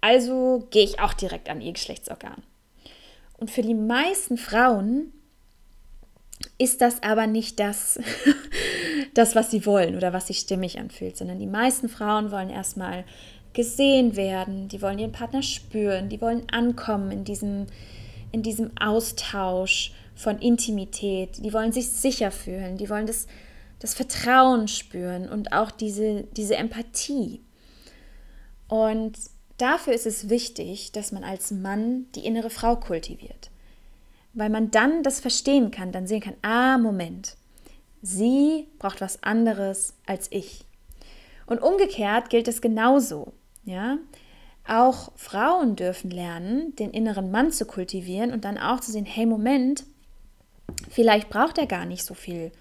also 0.01 0.67
gehe 0.69 0.83
ich 0.83 0.99
auch 0.99 1.13
direkt 1.13 1.49
an 1.49 1.61
ihr 1.61 1.71
Geschlechtsorgan. 1.71 2.43
Und 3.37 3.49
für 3.49 3.61
die 3.61 3.73
meisten 3.73 4.37
Frauen 4.37 5.13
ist 6.57 6.81
das 6.81 7.03
aber 7.03 7.27
nicht 7.27 7.59
das, 7.59 7.99
das, 9.13 9.35
was 9.35 9.51
sie 9.51 9.65
wollen 9.65 9.95
oder 9.95 10.13
was 10.13 10.27
sich 10.27 10.39
stimmig 10.39 10.79
anfühlt, 10.79 11.17
sondern 11.17 11.39
die 11.39 11.47
meisten 11.47 11.89
Frauen 11.89 12.31
wollen 12.31 12.49
erstmal 12.49 13.05
gesehen 13.53 14.15
werden, 14.15 14.67
die 14.67 14.81
wollen 14.81 14.99
ihren 14.99 15.11
Partner 15.11 15.41
spüren, 15.41 16.09
die 16.09 16.21
wollen 16.21 16.47
ankommen 16.51 17.11
in 17.11 17.23
diesem, 17.23 17.67
in 18.31 18.43
diesem 18.43 18.71
Austausch 18.77 19.93
von 20.13 20.39
Intimität. 20.39 21.43
Die 21.43 21.53
wollen 21.53 21.71
sich 21.71 21.89
sicher 21.89 22.31
fühlen, 22.31 22.77
die 22.77 22.89
wollen 22.89 23.07
das, 23.07 23.27
das 23.79 23.93
Vertrauen 23.93 24.67
spüren 24.67 25.29
und 25.29 25.53
auch 25.53 25.71
diese, 25.71 26.23
diese 26.35 26.55
Empathie. 26.55 27.41
Und 28.67 29.13
dafür 29.57 29.93
ist 29.93 30.05
es 30.05 30.29
wichtig, 30.29 30.91
dass 30.91 31.11
man 31.11 31.23
als 31.23 31.51
Mann 31.51 32.05
die 32.15 32.25
innere 32.25 32.49
Frau 32.49 32.75
kultiviert. 32.75 33.51
Weil 34.35 34.49
man 34.49 34.69
dann 34.69 35.01
das 35.01 35.19
verstehen 35.19 35.71
kann, 35.71 35.91
dann 35.91 36.07
sehen 36.07 36.21
kann, 36.21 36.35
ah, 36.41 36.77
Moment, 36.77 37.37
sie 38.01 38.67
braucht 38.77 39.01
was 39.01 39.23
anderes 39.23 39.95
als 40.05 40.27
ich. 40.29 40.65
Und 41.47 41.61
umgekehrt 41.61 42.29
gilt 42.29 42.47
es 42.47 42.61
genauso. 42.61 43.33
Ja? 43.63 43.97
Auch 44.67 45.11
Frauen 45.15 45.75
dürfen 45.75 46.11
lernen, 46.11 46.75
den 46.75 46.91
inneren 46.91 47.31
Mann 47.31 47.51
zu 47.51 47.65
kultivieren 47.65 48.31
und 48.31 48.45
dann 48.45 48.57
auch 48.57 48.81
zu 48.81 48.91
sehen, 48.91 49.05
hey 49.05 49.25
Moment, 49.25 49.85
vielleicht 50.89 51.29
braucht 51.29 51.57
er 51.57 51.67
gar 51.67 51.85
nicht 51.85 52.03
so 52.03 52.13
viel 52.13 52.51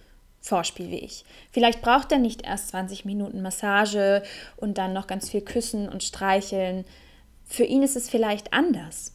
Vorspiel 0.41 0.91
wie 0.91 0.99
ich. 0.99 1.25
Vielleicht 1.51 1.81
braucht 1.81 2.13
er 2.13 2.19
nicht 2.19 2.43
erst 2.43 2.69
20 2.69 3.07
Minuten 3.07 3.41
Massage 3.41 4.23
und 4.57 4.77
dann 4.77 4.93
noch 4.93 5.07
ganz 5.07 5.31
viel 5.31 5.41
Küssen 5.41 5.89
und 5.89 6.03
Streicheln. 6.03 6.85
Für 7.47 7.65
ihn 7.65 7.83
ist 7.83 7.97
es 7.97 8.11
vielleicht 8.11 8.53
anders. 8.53 9.14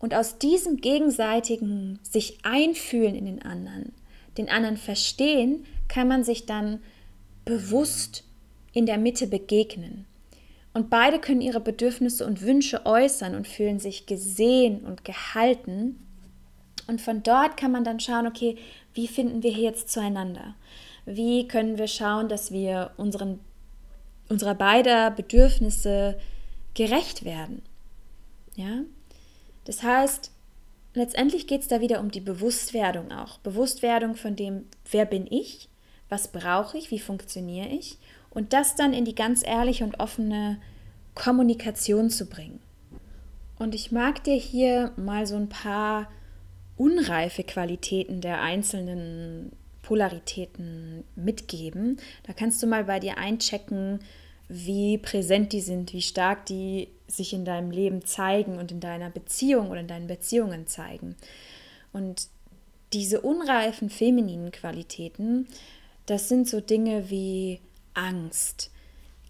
Und 0.00 0.14
aus 0.14 0.38
diesem 0.38 0.78
gegenseitigen 0.78 2.00
sich 2.02 2.38
einfühlen 2.42 3.14
in 3.14 3.26
den 3.26 3.42
anderen, 3.42 3.92
den 4.38 4.48
anderen 4.48 4.78
verstehen, 4.78 5.66
kann 5.88 6.08
man 6.08 6.24
sich 6.24 6.46
dann 6.46 6.80
bewusst 7.44 8.24
in 8.72 8.86
der 8.86 8.98
Mitte 8.98 9.26
begegnen. 9.26 10.06
Und 10.72 10.88
beide 10.88 11.18
können 11.18 11.40
ihre 11.40 11.60
Bedürfnisse 11.60 12.24
und 12.24 12.42
Wünsche 12.42 12.86
äußern 12.86 13.34
und 13.34 13.46
fühlen 13.46 13.78
sich 13.78 14.06
gesehen 14.06 14.80
und 14.86 15.04
gehalten. 15.04 15.98
Und 16.86 17.00
von 17.00 17.22
dort 17.22 17.56
kann 17.56 17.72
man 17.72 17.84
dann 17.84 18.00
schauen, 18.00 18.26
okay, 18.26 18.56
wie 18.94 19.08
finden 19.08 19.42
wir 19.42 19.50
hier 19.50 19.64
jetzt 19.64 19.90
zueinander? 19.90 20.54
Wie 21.06 21.46
können 21.48 21.76
wir 21.76 21.88
schauen, 21.88 22.28
dass 22.28 22.52
wir 22.52 22.92
unseren, 22.96 23.40
unserer 24.28 24.54
beider 24.54 25.10
Bedürfnisse 25.10 26.18
gerecht 26.74 27.24
werden? 27.24 27.62
Ja? 28.54 28.82
Das 29.70 29.84
heißt, 29.84 30.32
letztendlich 30.94 31.46
geht 31.46 31.60
es 31.60 31.68
da 31.68 31.80
wieder 31.80 32.00
um 32.00 32.10
die 32.10 32.20
Bewusstwerdung 32.20 33.12
auch. 33.12 33.38
Bewusstwerdung 33.38 34.16
von 34.16 34.34
dem, 34.34 34.64
wer 34.90 35.04
bin 35.04 35.28
ich, 35.30 35.68
was 36.08 36.32
brauche 36.32 36.76
ich, 36.76 36.90
wie 36.90 36.98
funktioniere 36.98 37.68
ich 37.68 37.96
und 38.30 38.52
das 38.52 38.74
dann 38.74 38.92
in 38.92 39.04
die 39.04 39.14
ganz 39.14 39.46
ehrliche 39.46 39.84
und 39.84 40.00
offene 40.00 40.60
Kommunikation 41.14 42.10
zu 42.10 42.26
bringen. 42.26 42.58
Und 43.60 43.76
ich 43.76 43.92
mag 43.92 44.24
dir 44.24 44.34
hier 44.34 44.90
mal 44.96 45.24
so 45.24 45.36
ein 45.36 45.48
paar 45.48 46.10
unreife 46.76 47.44
Qualitäten 47.44 48.20
der 48.20 48.42
einzelnen 48.42 49.52
Polaritäten 49.82 51.04
mitgeben. 51.14 52.00
Da 52.24 52.32
kannst 52.32 52.60
du 52.60 52.66
mal 52.66 52.82
bei 52.82 52.98
dir 52.98 53.18
einchecken, 53.18 54.00
wie 54.48 54.98
präsent 54.98 55.52
die 55.52 55.60
sind, 55.60 55.92
wie 55.92 56.02
stark 56.02 56.44
die 56.46 56.88
sich 57.10 57.32
in 57.32 57.44
deinem 57.44 57.70
Leben 57.70 58.04
zeigen 58.04 58.58
und 58.58 58.70
in 58.72 58.80
deiner 58.80 59.10
Beziehung 59.10 59.70
oder 59.70 59.80
in 59.80 59.88
deinen 59.88 60.06
Beziehungen 60.06 60.66
zeigen. 60.66 61.16
Und 61.92 62.28
diese 62.92 63.20
unreifen 63.20 63.90
femininen 63.90 64.50
Qualitäten, 64.50 65.48
das 66.06 66.28
sind 66.28 66.48
so 66.48 66.60
Dinge 66.60 67.10
wie 67.10 67.60
Angst, 67.94 68.70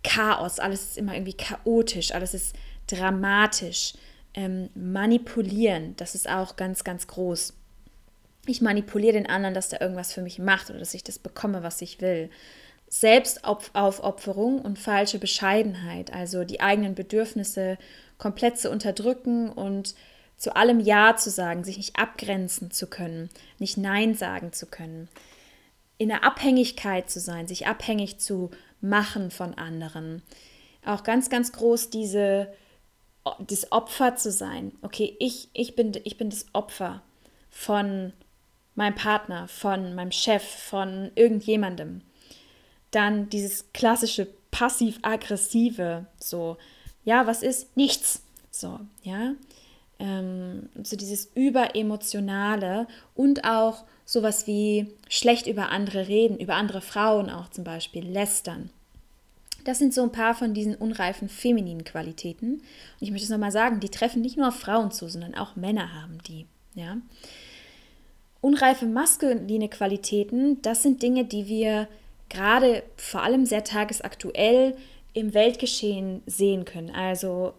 Chaos, 0.03 0.59
alles 0.59 0.83
ist 0.83 0.99
immer 0.99 1.15
irgendwie 1.15 1.35
chaotisch, 1.35 2.13
alles 2.13 2.33
ist 2.35 2.57
dramatisch. 2.87 3.95
Ähm, 4.33 4.71
manipulieren, 4.75 5.97
das 5.97 6.15
ist 6.15 6.29
auch 6.29 6.57
ganz, 6.57 6.85
ganz 6.85 7.09
groß. 7.09 7.53
Ich 8.47 8.63
manipuliere 8.63 9.15
den 9.15 9.27
anderen, 9.27 9.55
dass 9.55 9.69
der 9.69 9.81
irgendwas 9.81 10.13
für 10.13 10.23
mich 10.23 10.39
macht 10.39 10.71
oder 10.71 10.79
dass 10.79 10.95
ich 10.95 11.05
das 11.05 11.19
bekomme, 11.19 11.63
was 11.63 11.83
ich 11.83 12.01
will. 12.01 12.31
Selbstaufopferung 12.91 14.61
und 14.61 14.79
falsche 14.79 15.19
Bescheidenheit, 15.19 16.13
also 16.13 16.45
die 16.45 16.61
eigenen 16.61 16.95
Bedürfnisse 16.95 17.79
komplett 18.19 18.59
zu 18.59 18.71
unterdrücken 18.71 19.49
und 19.49 19.95
zu 20.37 20.55
allem 20.55 20.81
Ja 20.81 21.17
zu 21.17 21.31
sagen, 21.31 21.65
sich 21.65 21.79
nicht 21.79 21.99
abgrenzen 21.99 22.71
zu 22.71 22.87
können, 22.87 23.31
nicht 23.59 23.79
Nein 23.79 24.15
sagen 24.15 24.53
zu 24.53 24.67
können 24.67 25.09
in 26.01 26.09
der 26.09 26.25
Abhängigkeit 26.25 27.11
zu 27.11 27.21
sein, 27.21 27.47
sich 27.47 27.67
abhängig 27.67 28.19
zu 28.19 28.51
machen 28.81 29.31
von 29.31 29.53
anderen. 29.53 30.23
Auch 30.83 31.03
ganz, 31.03 31.29
ganz 31.29 31.53
groß 31.53 31.91
diese, 31.91 32.51
das 33.39 33.71
Opfer 33.71 34.17
zu 34.17 34.33
sein. 34.33 34.73
Okay, 34.81 35.15
ich, 35.21 35.51
ich, 35.53 35.77
bin, 35.77 35.93
ich 36.05 36.17
bin 36.17 36.31
das 36.31 36.47
Opfer 36.55 37.03
von 37.51 38.15
meinem 38.75 38.95
Partner, 38.95 39.47
von 39.47 39.95
meinem 39.95 40.11
Chef, 40.11 40.43
von 40.43 41.13
irgendjemandem. 41.17 42.01
Dann 42.91 43.29
dieses 43.29 43.73
klassische 43.73 44.27
passiv-aggressive, 44.51 46.07
so, 46.19 46.57
ja, 47.05 47.27
was 47.27 47.43
ist? 47.43 47.77
Nichts. 47.77 48.23
So, 48.51 48.81
ja. 49.03 49.35
Ähm, 49.99 50.69
so 50.83 50.97
dieses 50.97 51.31
überemotionale 51.35 52.87
und 53.15 53.45
auch 53.45 53.85
sowas 54.05 54.47
wie 54.47 54.89
schlecht 55.09 55.47
über 55.47 55.71
andere 55.71 56.09
reden, 56.09 56.39
über 56.39 56.55
andere 56.57 56.81
Frauen 56.81 57.31
auch 57.31 57.49
zum 57.51 57.65
Beispiel, 57.65 58.05
lästern. 58.05 58.71
Das 59.65 59.79
sind 59.79 59.93
so 59.93 60.03
ein 60.03 60.13
paar 60.13 60.35
von 60.35 60.55
diesen 60.55 60.75
unreifen 60.75 61.29
femininen 61.29 61.85
Qualitäten. 61.85 62.55
Und 62.55 62.63
ich 63.01 63.11
möchte 63.11 63.25
es 63.25 63.31
nochmal 63.31 63.53
sagen, 63.53 63.81
die 63.81 63.91
treffen 63.91 64.23
nicht 64.23 64.37
nur 64.37 64.49
auf 64.49 64.59
Frauen 64.59 64.91
zu, 64.91 65.09
sondern 65.09 65.35
auch 65.35 65.55
Männer 65.55 66.03
haben 66.03 66.19
die. 66.27 66.47
Ja? 66.75 66.97
Unreife 68.41 68.87
maskuline 68.87 69.69
Qualitäten, 69.69 70.63
das 70.63 70.83
sind 70.83 71.03
Dinge, 71.03 71.25
die 71.25 71.47
wir 71.47 71.89
gerade 72.31 72.83
vor 72.97 73.23
allem 73.23 73.45
sehr 73.45 73.65
tagesaktuell 73.65 74.77
im 75.13 75.35
Weltgeschehen 75.35 76.23
sehen 76.27 76.65
können. 76.65 76.91
Also 76.91 77.55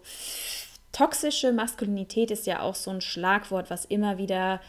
toxische 0.91 1.51
Maskulinität 1.51 2.31
ist 2.31 2.47
ja 2.47 2.61
auch 2.61 2.75
so 2.75 2.89
ein 2.91 3.01
Schlagwort, 3.01 3.69
was 3.69 3.85
immer 3.85 4.17
wieder 4.17 4.61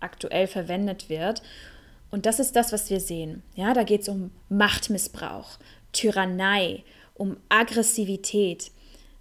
aktuell 0.00 0.46
verwendet 0.46 1.08
wird. 1.08 1.42
Und 2.10 2.26
das 2.26 2.40
ist 2.40 2.56
das, 2.56 2.72
was 2.72 2.90
wir 2.90 3.00
sehen. 3.00 3.42
Ja, 3.54 3.72
da 3.72 3.84
geht 3.84 4.02
es 4.02 4.08
um 4.08 4.32
Machtmissbrauch, 4.48 5.58
Tyrannei, 5.92 6.84
um 7.14 7.36
Aggressivität, 7.48 8.70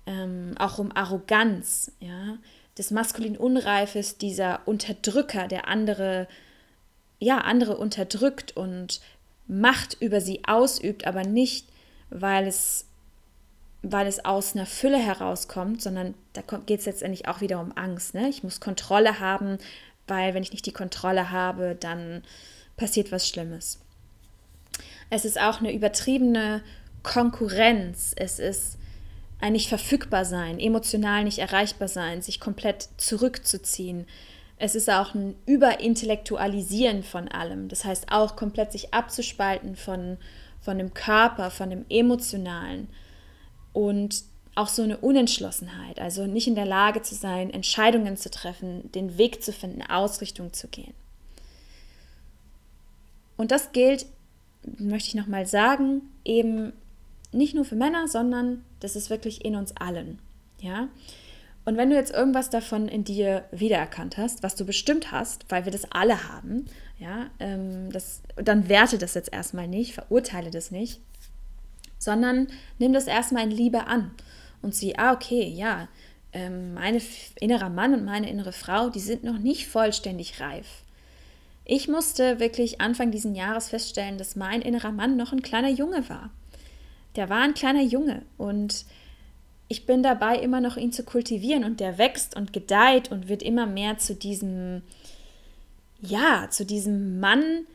ähm, 0.05 0.55
auch 0.57 0.79
um 0.79 0.91
Arroganz, 0.95 1.91
ja, 1.99 2.37
des 2.77 2.91
maskulin 2.91 3.37
Unreifes, 3.37 4.17
dieser 4.17 4.61
Unterdrücker, 4.65 5.47
der 5.47 5.67
andere, 5.67 6.27
ja, 7.19 7.39
andere 7.39 7.77
unterdrückt 7.77 8.55
und 8.57 9.01
Macht 9.53 9.97
über 9.99 10.21
sie 10.21 10.45
ausübt, 10.45 11.05
aber 11.05 11.23
nicht, 11.23 11.67
weil 12.09 12.47
es, 12.47 12.85
weil 13.81 14.07
es 14.07 14.23
aus 14.23 14.55
einer 14.55 14.65
Fülle 14.65 14.97
herauskommt, 14.97 15.81
sondern 15.81 16.13
da 16.31 16.41
geht 16.65 16.79
es 16.79 16.85
letztendlich 16.85 17.27
auch 17.27 17.41
wieder 17.41 17.59
um 17.59 17.75
Angst. 17.75 18.13
Ne? 18.13 18.29
Ich 18.29 18.43
muss 18.43 18.61
Kontrolle 18.61 19.19
haben, 19.19 19.57
weil 20.07 20.33
wenn 20.33 20.43
ich 20.43 20.53
nicht 20.53 20.65
die 20.65 20.71
Kontrolle 20.71 21.31
habe, 21.31 21.75
dann 21.77 22.23
passiert 22.77 23.11
was 23.11 23.27
Schlimmes. 23.27 23.79
Es 25.09 25.25
ist 25.25 25.37
auch 25.37 25.59
eine 25.59 25.73
übertriebene 25.73 26.63
Konkurrenz. 27.03 28.13
Es 28.15 28.39
ist 28.39 28.77
ein 29.41 29.51
nicht 29.51 29.67
verfügbar 29.67 30.23
sein, 30.23 30.59
emotional 30.59 31.25
nicht 31.25 31.39
erreichbar 31.39 31.89
sein, 31.89 32.21
sich 32.21 32.39
komplett 32.39 32.87
zurückzuziehen, 32.97 34.07
Es 34.63 34.75
ist 34.75 34.91
auch 34.91 35.15
ein 35.15 35.33
Überintellektualisieren 35.47 37.01
von 37.01 37.27
allem. 37.27 37.67
Das 37.67 37.83
heißt 37.83 38.11
auch 38.11 38.35
komplett 38.35 38.71
sich 38.71 38.93
abzuspalten 38.93 39.75
von, 39.75 40.17
von 40.61 40.77
dem 40.77 40.93
Körper, 40.93 41.49
von 41.49 41.71
dem 41.71 41.83
Emotionalen. 41.89 42.87
Und 43.73 44.21
auch 44.53 44.67
so 44.67 44.83
eine 44.83 44.97
Unentschlossenheit, 44.97 45.99
also 45.99 46.27
nicht 46.27 46.47
in 46.47 46.53
der 46.53 46.67
Lage 46.67 47.01
zu 47.01 47.15
sein, 47.15 47.49
Entscheidungen 47.49 48.17
zu 48.17 48.29
treffen, 48.29 48.91
den 48.91 49.17
Weg 49.17 49.41
zu 49.41 49.51
finden, 49.51 49.81
Ausrichtung 49.81 50.53
zu 50.53 50.67
gehen. 50.67 50.93
Und 53.37 53.49
das 53.49 53.71
gilt, 53.71 54.05
möchte 54.77 55.09
ich 55.09 55.15
nochmal 55.15 55.47
sagen, 55.47 56.03
eben 56.23 56.71
nicht 57.31 57.55
nur 57.55 57.65
für 57.65 57.75
Männer, 57.75 58.07
sondern 58.07 58.63
das 58.79 58.95
ist 58.95 59.09
wirklich 59.09 59.43
in 59.43 59.55
uns 59.55 59.75
allen. 59.75 60.19
Ja? 60.59 60.87
Und 61.63 61.77
wenn 61.77 61.89
du 61.89 61.95
jetzt 61.95 62.13
irgendwas 62.13 62.49
davon 62.49 62.87
in 62.87 63.03
dir 63.03 63.45
wiedererkannt 63.51 64.17
hast, 64.17 64.41
was 64.41 64.55
du 64.55 64.65
bestimmt 64.65 65.11
hast, 65.11 65.45
weil 65.49 65.65
wir 65.65 65.71
das 65.71 65.91
alle 65.91 66.27
haben, 66.27 66.65
ja, 66.97 67.29
ähm, 67.39 67.91
das, 67.91 68.21
dann 68.35 68.67
werte 68.67 68.97
das 68.97 69.13
jetzt 69.13 69.31
erstmal 69.31 69.67
nicht, 69.67 69.93
verurteile 69.93 70.49
das 70.49 70.71
nicht, 70.71 71.01
sondern 71.99 72.47
nimm 72.79 72.93
das 72.93 73.05
erstmal 73.05 73.43
in 73.43 73.51
Liebe 73.51 73.85
an 73.85 74.11
und 74.61 74.73
sieh, 74.73 74.95
ah, 74.97 75.13
okay, 75.13 75.47
ja, 75.47 75.87
ähm, 76.33 76.73
mein 76.73 76.99
innerer 77.39 77.69
Mann 77.69 77.93
und 77.93 78.05
meine 78.05 78.29
innere 78.29 78.53
Frau, 78.53 78.89
die 78.89 78.99
sind 78.99 79.23
noch 79.23 79.37
nicht 79.37 79.67
vollständig 79.67 80.39
reif. 80.39 80.83
Ich 81.65 81.87
musste 81.87 82.39
wirklich 82.39 82.81
Anfang 82.81 83.11
diesen 83.11 83.35
Jahres 83.35 83.69
feststellen, 83.69 84.17
dass 84.17 84.35
mein 84.35 84.61
innerer 84.61 84.91
Mann 84.91 85.15
noch 85.15 85.31
ein 85.31 85.41
kleiner 85.43 85.69
Junge 85.69 86.09
war. 86.09 86.31
Der 87.15 87.29
war 87.29 87.41
ein 87.41 87.53
kleiner 87.53 87.83
Junge 87.83 88.23
und 88.37 88.85
ich 89.71 89.85
bin 89.85 90.03
dabei, 90.03 90.35
immer 90.37 90.59
noch 90.59 90.75
ihn 90.75 90.91
zu 90.91 91.03
kultivieren 91.03 91.63
und 91.63 91.79
der 91.79 91.97
wächst 91.97 92.35
und 92.35 92.51
gedeiht 92.51 93.09
und 93.09 93.29
wird 93.29 93.41
immer 93.41 93.65
mehr 93.65 93.97
zu 93.97 94.13
diesem, 94.13 94.81
ja, 96.01 96.49
zu 96.49 96.65
diesem 96.65 97.21
Mann, 97.21 97.65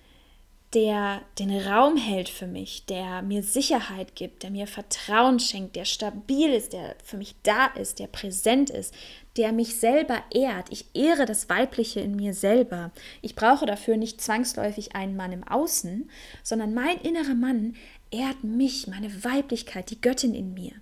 der 0.74 1.22
den 1.38 1.58
Raum 1.58 1.96
hält 1.96 2.28
für 2.28 2.46
mich, 2.46 2.84
der 2.84 3.22
mir 3.22 3.42
Sicherheit 3.42 4.14
gibt, 4.14 4.42
der 4.42 4.50
mir 4.50 4.66
Vertrauen 4.66 5.40
schenkt, 5.40 5.74
der 5.74 5.86
stabil 5.86 6.52
ist, 6.52 6.74
der 6.74 6.96
für 7.02 7.16
mich 7.16 7.34
da 7.44 7.68
ist, 7.68 7.98
der 7.98 8.08
präsent 8.08 8.68
ist, 8.68 8.92
der 9.38 9.52
mich 9.52 9.76
selber 9.76 10.22
ehrt. 10.34 10.70
Ich 10.70 10.84
ehre 10.92 11.24
das 11.24 11.48
Weibliche 11.48 12.00
in 12.00 12.14
mir 12.14 12.34
selber. 12.34 12.90
Ich 13.22 13.34
brauche 13.34 13.64
dafür 13.64 13.96
nicht 13.96 14.20
zwangsläufig 14.20 14.94
einen 14.94 15.16
Mann 15.16 15.32
im 15.32 15.48
Außen, 15.48 16.10
sondern 16.42 16.74
mein 16.74 16.98
innerer 16.98 17.34
Mann 17.34 17.74
ehrt 18.10 18.44
mich, 18.44 18.86
meine 18.86 19.24
Weiblichkeit, 19.24 19.88
die 19.88 20.00
Göttin 20.02 20.34
in 20.34 20.52
mir. 20.52 20.72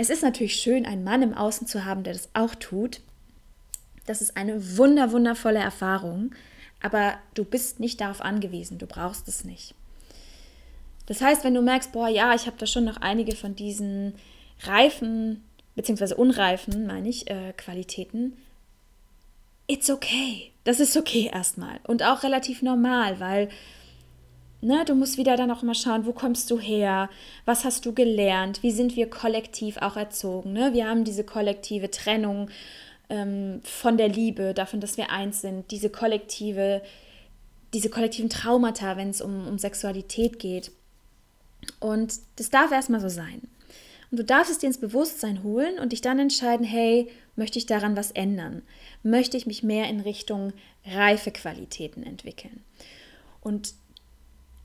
Es 0.00 0.08
ist 0.08 0.22
natürlich 0.22 0.56
schön, 0.56 0.86
einen 0.86 1.04
Mann 1.04 1.20
im 1.20 1.34
Außen 1.34 1.66
zu 1.66 1.84
haben, 1.84 2.04
der 2.04 2.14
das 2.14 2.30
auch 2.32 2.54
tut. 2.54 3.02
Das 4.06 4.22
ist 4.22 4.34
eine 4.34 4.78
wunder, 4.78 5.12
wundervolle 5.12 5.58
Erfahrung, 5.58 6.34
aber 6.80 7.18
du 7.34 7.44
bist 7.44 7.80
nicht 7.80 8.00
darauf 8.00 8.22
angewiesen, 8.22 8.78
du 8.78 8.86
brauchst 8.86 9.28
es 9.28 9.44
nicht. 9.44 9.74
Das 11.04 11.20
heißt, 11.20 11.44
wenn 11.44 11.52
du 11.52 11.60
merkst, 11.60 11.92
boah, 11.92 12.08
ja, 12.08 12.34
ich 12.34 12.46
habe 12.46 12.56
da 12.56 12.64
schon 12.64 12.86
noch 12.86 12.96
einige 12.96 13.36
von 13.36 13.54
diesen 13.54 14.14
reifen, 14.62 15.44
beziehungsweise 15.74 16.16
unreifen, 16.16 16.86
meine 16.86 17.10
ich, 17.10 17.28
äh, 17.28 17.52
Qualitäten, 17.52 18.38
it's 19.66 19.90
okay. 19.90 20.50
Das 20.64 20.80
ist 20.80 20.96
okay 20.96 21.28
erstmal 21.30 21.78
und 21.86 22.02
auch 22.04 22.22
relativ 22.22 22.62
normal, 22.62 23.20
weil 23.20 23.50
Ne, 24.62 24.84
du 24.84 24.94
musst 24.94 25.16
wieder 25.16 25.36
dann 25.36 25.50
auch 25.50 25.62
immer 25.62 25.74
schauen, 25.74 26.04
wo 26.04 26.12
kommst 26.12 26.50
du 26.50 26.58
her, 26.58 27.08
was 27.46 27.64
hast 27.64 27.86
du 27.86 27.94
gelernt, 27.94 28.62
wie 28.62 28.72
sind 28.72 28.94
wir 28.94 29.08
kollektiv 29.08 29.78
auch 29.78 29.96
erzogen. 29.96 30.52
Ne? 30.52 30.74
Wir 30.74 30.86
haben 30.86 31.04
diese 31.04 31.24
kollektive 31.24 31.90
Trennung 31.90 32.50
ähm, 33.08 33.60
von 33.64 33.96
der 33.96 34.08
Liebe, 34.08 34.52
davon, 34.52 34.80
dass 34.80 34.98
wir 34.98 35.10
eins 35.10 35.40
sind, 35.40 35.70
diese 35.70 35.88
kollektive, 35.88 36.82
diese 37.72 37.88
kollektiven 37.88 38.28
Traumata, 38.28 38.98
wenn 38.98 39.08
es 39.08 39.22
um, 39.22 39.48
um 39.48 39.58
Sexualität 39.58 40.38
geht. 40.38 40.72
Und 41.78 42.14
das 42.36 42.50
darf 42.50 42.70
erstmal 42.70 43.00
so 43.00 43.08
sein. 43.08 43.40
Und 44.10 44.18
du 44.18 44.24
darfst 44.24 44.50
es 44.50 44.58
dir 44.58 44.66
ins 44.66 44.78
Bewusstsein 44.78 45.42
holen 45.42 45.78
und 45.78 45.92
dich 45.92 46.02
dann 46.02 46.18
entscheiden, 46.18 46.66
hey, 46.66 47.08
möchte 47.36 47.58
ich 47.58 47.66
daran 47.66 47.96
was 47.96 48.10
ändern? 48.10 48.62
Möchte 49.02 49.36
ich 49.36 49.46
mich 49.46 49.62
mehr 49.62 49.88
in 49.88 50.00
Richtung 50.00 50.52
reife 50.84 51.30
Qualitäten 51.30 52.02
entwickeln? 52.02 52.62
Und 53.40 53.72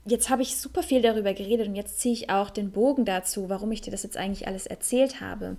jetzt 0.06 0.30
habe 0.30 0.42
ich 0.42 0.56
super 0.56 0.82
viel 0.82 1.02
darüber 1.02 1.34
geredet 1.34 1.68
und 1.68 1.74
jetzt 1.74 2.00
ziehe 2.00 2.14
ich 2.14 2.30
auch 2.30 2.50
den 2.50 2.70
Bogen 2.70 3.04
dazu, 3.04 3.48
warum 3.48 3.72
ich 3.72 3.80
dir 3.80 3.90
das 3.90 4.02
jetzt 4.02 4.16
eigentlich 4.16 4.46
alles 4.46 4.66
erzählt 4.66 5.20
habe. 5.20 5.56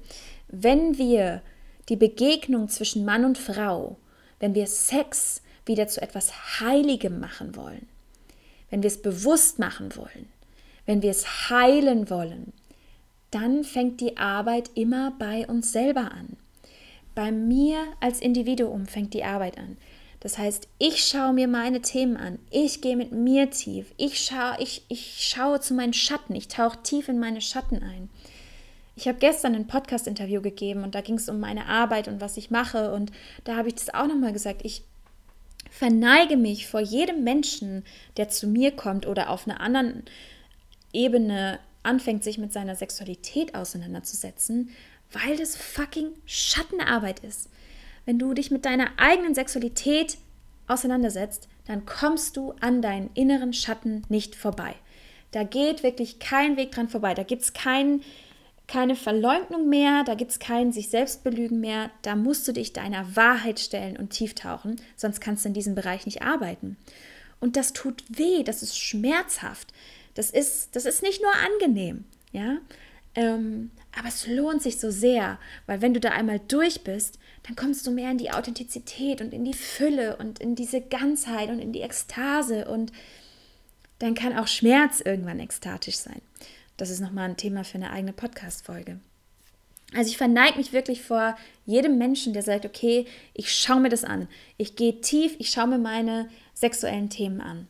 Wenn 0.48 0.98
wir 0.98 1.42
die 1.90 1.96
Begegnung 1.96 2.70
zwischen 2.70 3.06
Mann 3.06 3.26
und 3.26 3.38
Frau, 3.38 3.98
wenn 4.40 4.56
wir 4.56 4.68
Sex 4.68 5.42
wieder 5.66 5.88
zu 5.88 6.02
etwas 6.02 6.60
Heiligem 6.60 7.20
machen 7.20 7.56
wollen, 7.56 7.88
wenn 8.70 8.84
wir 8.84 8.88
es 8.88 9.02
bewusst 9.02 9.60
machen 9.60 9.96
wollen, 9.96 10.28
wenn 10.86 11.02
wir 11.02 11.12
es 11.12 11.50
heilen 11.50 12.10
wollen, 12.10 12.54
dann 13.32 13.64
fängt 13.64 14.00
die 14.00 14.18
Arbeit 14.18 14.72
immer 14.76 15.14
bei 15.20 15.46
uns 15.48 15.72
selber 15.72 16.12
an. 16.12 16.38
Bei 17.14 17.32
mir 17.32 17.80
als 18.00 18.22
Individuum 18.22 18.86
fängt 18.86 19.14
die 19.14 19.24
Arbeit 19.24 19.58
an. 19.58 19.78
Das 20.28 20.38
heißt, 20.38 20.68
ich 20.78 21.06
schaue 21.06 21.32
mir 21.32 21.48
meine 21.48 21.80
Themen 21.80 22.18
an, 22.18 22.38
ich 22.52 22.82
gehe 22.82 22.98
mit 22.98 23.14
mir 23.14 23.50
tief, 23.50 23.94
ich 23.96 24.20
schaue, 24.20 24.58
ich, 24.60 24.84
ich 24.90 25.26
schaue 25.26 25.62
zu 25.62 25.74
meinen 25.74 25.94
Schatten, 25.94 26.36
ich 26.36 26.50
tauche 26.50 26.84
tief 26.84 27.08
in 27.08 27.18
meine 27.18 27.40
Schatten 27.40 27.82
ein. 27.82 28.10
Ich 28.98 29.08
habe 29.08 29.20
gestern 29.20 29.56
ein 29.56 29.68
Podcast-Interview 29.68 30.42
gegeben 30.42 30.84
und 30.84 30.96
da 30.96 31.00
ging 31.00 31.16
es 31.16 31.30
um 31.30 31.40
meine 31.40 31.68
Arbeit 31.68 32.10
und 32.10 32.20
was 32.20 32.36
ich 32.36 32.52
mache 32.52 32.92
und 32.92 33.14
da 33.46 33.56
habe 33.56 33.70
ich 33.70 33.76
das 33.76 33.94
auch 33.94 34.06
nochmal 34.06 34.34
gesagt. 34.34 34.66
Ich 34.66 34.84
verneige 35.72 36.36
mich 36.36 36.68
vor 36.68 36.82
jedem 36.82 37.24
Menschen, 37.24 37.86
der 38.18 38.28
zu 38.28 38.48
mir 38.48 38.72
kommt 38.72 39.08
oder 39.08 39.30
auf 39.30 39.48
einer 39.48 39.62
anderen 39.62 40.04
Ebene 40.92 41.58
anfängt, 41.84 42.26
sich 42.26 42.38
mit 42.38 42.52
seiner 42.52 42.76
Sexualität 42.76 43.56
auseinanderzusetzen, 43.56 44.72
weil 45.14 45.38
das 45.38 45.56
fucking 45.56 46.10
Schattenarbeit 46.26 47.22
ist. 47.22 47.48
Wenn 48.08 48.20
du 48.20 48.34
dich 48.34 48.52
mit 48.52 48.64
deiner 48.64 48.92
eigenen 48.96 49.36
Sexualität 49.36 50.18
auseinandersetzt, 50.66 51.50
dann 51.66 51.86
kommst 51.86 52.38
du 52.38 52.54
an 52.62 52.82
deinen 52.82 53.10
inneren 53.16 53.52
Schatten 53.52 54.04
nicht 54.08 54.34
vorbei. 54.34 54.76
Da 55.32 55.44
geht 55.44 55.84
wirklich 55.84 56.18
kein 56.18 56.56
Weg 56.56 56.72
dran 56.72 56.88
vorbei. 56.88 57.14
Da 57.14 57.24
gibt 57.24 57.42
es 57.42 57.52
kein, 57.52 58.02
keine 58.66 58.96
Verleugnung 58.96 59.68
mehr, 59.68 60.06
da 60.06 60.16
gibt 60.16 60.32
es 60.32 60.40
kein 60.40 60.72
sich 60.72 60.88
selbst 60.88 61.26
belügen 61.26 61.60
mehr. 61.60 61.92
Da 62.02 62.16
musst 62.16 62.48
du 62.48 62.54
dich 62.54 62.72
deiner 62.72 63.18
Wahrheit 63.18 63.60
stellen 63.60 63.98
und 63.98 64.12
tief 64.12 64.36
tauchen, 64.36 64.78
sonst 64.96 65.20
kannst 65.20 65.44
du 65.44 65.50
in 65.50 65.54
diesem 65.54 65.76
Bereich 65.76 66.06
nicht 66.06 66.22
arbeiten. 66.22 66.78
Und 67.42 67.58
das 67.58 67.74
tut 67.74 68.06
weh, 68.08 68.42
das 68.42 68.64
ist 68.64 68.80
schmerzhaft. 68.80 69.74
Das 70.14 70.32
ist, 70.32 70.78
das 70.78 70.86
ist 70.86 71.04
nicht 71.04 71.22
nur 71.22 71.34
angenehm, 71.34 72.06
ja. 72.32 72.60
Ähm, 73.16 73.72
aber 74.00 74.08
es 74.08 74.28
lohnt 74.28 74.62
sich 74.62 74.80
so 74.80 74.92
sehr, 74.92 75.40
weil 75.66 75.82
wenn 75.82 75.94
du 75.94 76.00
da 76.00 76.12
einmal 76.12 76.40
durch 76.48 76.86
bist, 76.86 77.20
dann 77.48 77.56
kommst 77.56 77.88
du 77.88 77.92
mehr 77.92 78.12
in 78.12 78.18
die 78.18 78.32
Authentizität 78.32 79.22
und 79.22 79.34
in 79.34 79.46
die 79.46 79.54
Fülle 79.54 80.18
und 80.18 80.40
in 80.40 80.56
diese 80.56 80.82
Ganzheit 80.82 81.50
und 81.50 81.60
in 81.60 81.72
die 81.72 81.82
Ekstase 81.82 82.68
und 82.68 82.92
dann 84.00 84.16
kann 84.16 84.38
auch 84.38 84.48
Schmerz 84.48 85.00
irgendwann 85.00 85.40
ekstatisch 85.40 85.96
sein. 85.98 86.22
Das 86.76 86.90
ist 86.90 87.00
nochmal 87.00 87.30
ein 87.30 87.38
Thema 87.38 87.64
für 87.64 87.76
eine 87.76 87.92
eigene 87.92 88.14
Podcast-Folge. 88.14 89.00
Also 89.96 90.10
ich 90.10 90.18
verneige 90.18 90.58
mich 90.58 90.74
wirklich 90.74 91.02
vor 91.02 91.38
jedem 91.66 91.98
Menschen, 91.98 92.34
der 92.34 92.44
sagt, 92.44 92.66
okay, 92.66 93.06
ich 93.34 93.56
schaue 93.56 93.80
mir 93.80 93.90
das 93.90 94.04
an. 94.04 94.28
Ich 94.58 94.76
gehe 94.76 95.00
tief, 95.00 95.36
ich 95.40 95.50
schaue 95.50 95.68
mir 95.68 95.80
meine 95.80 96.28
sexuellen 96.54 97.10
Themen 97.10 97.40
an. 97.40 97.68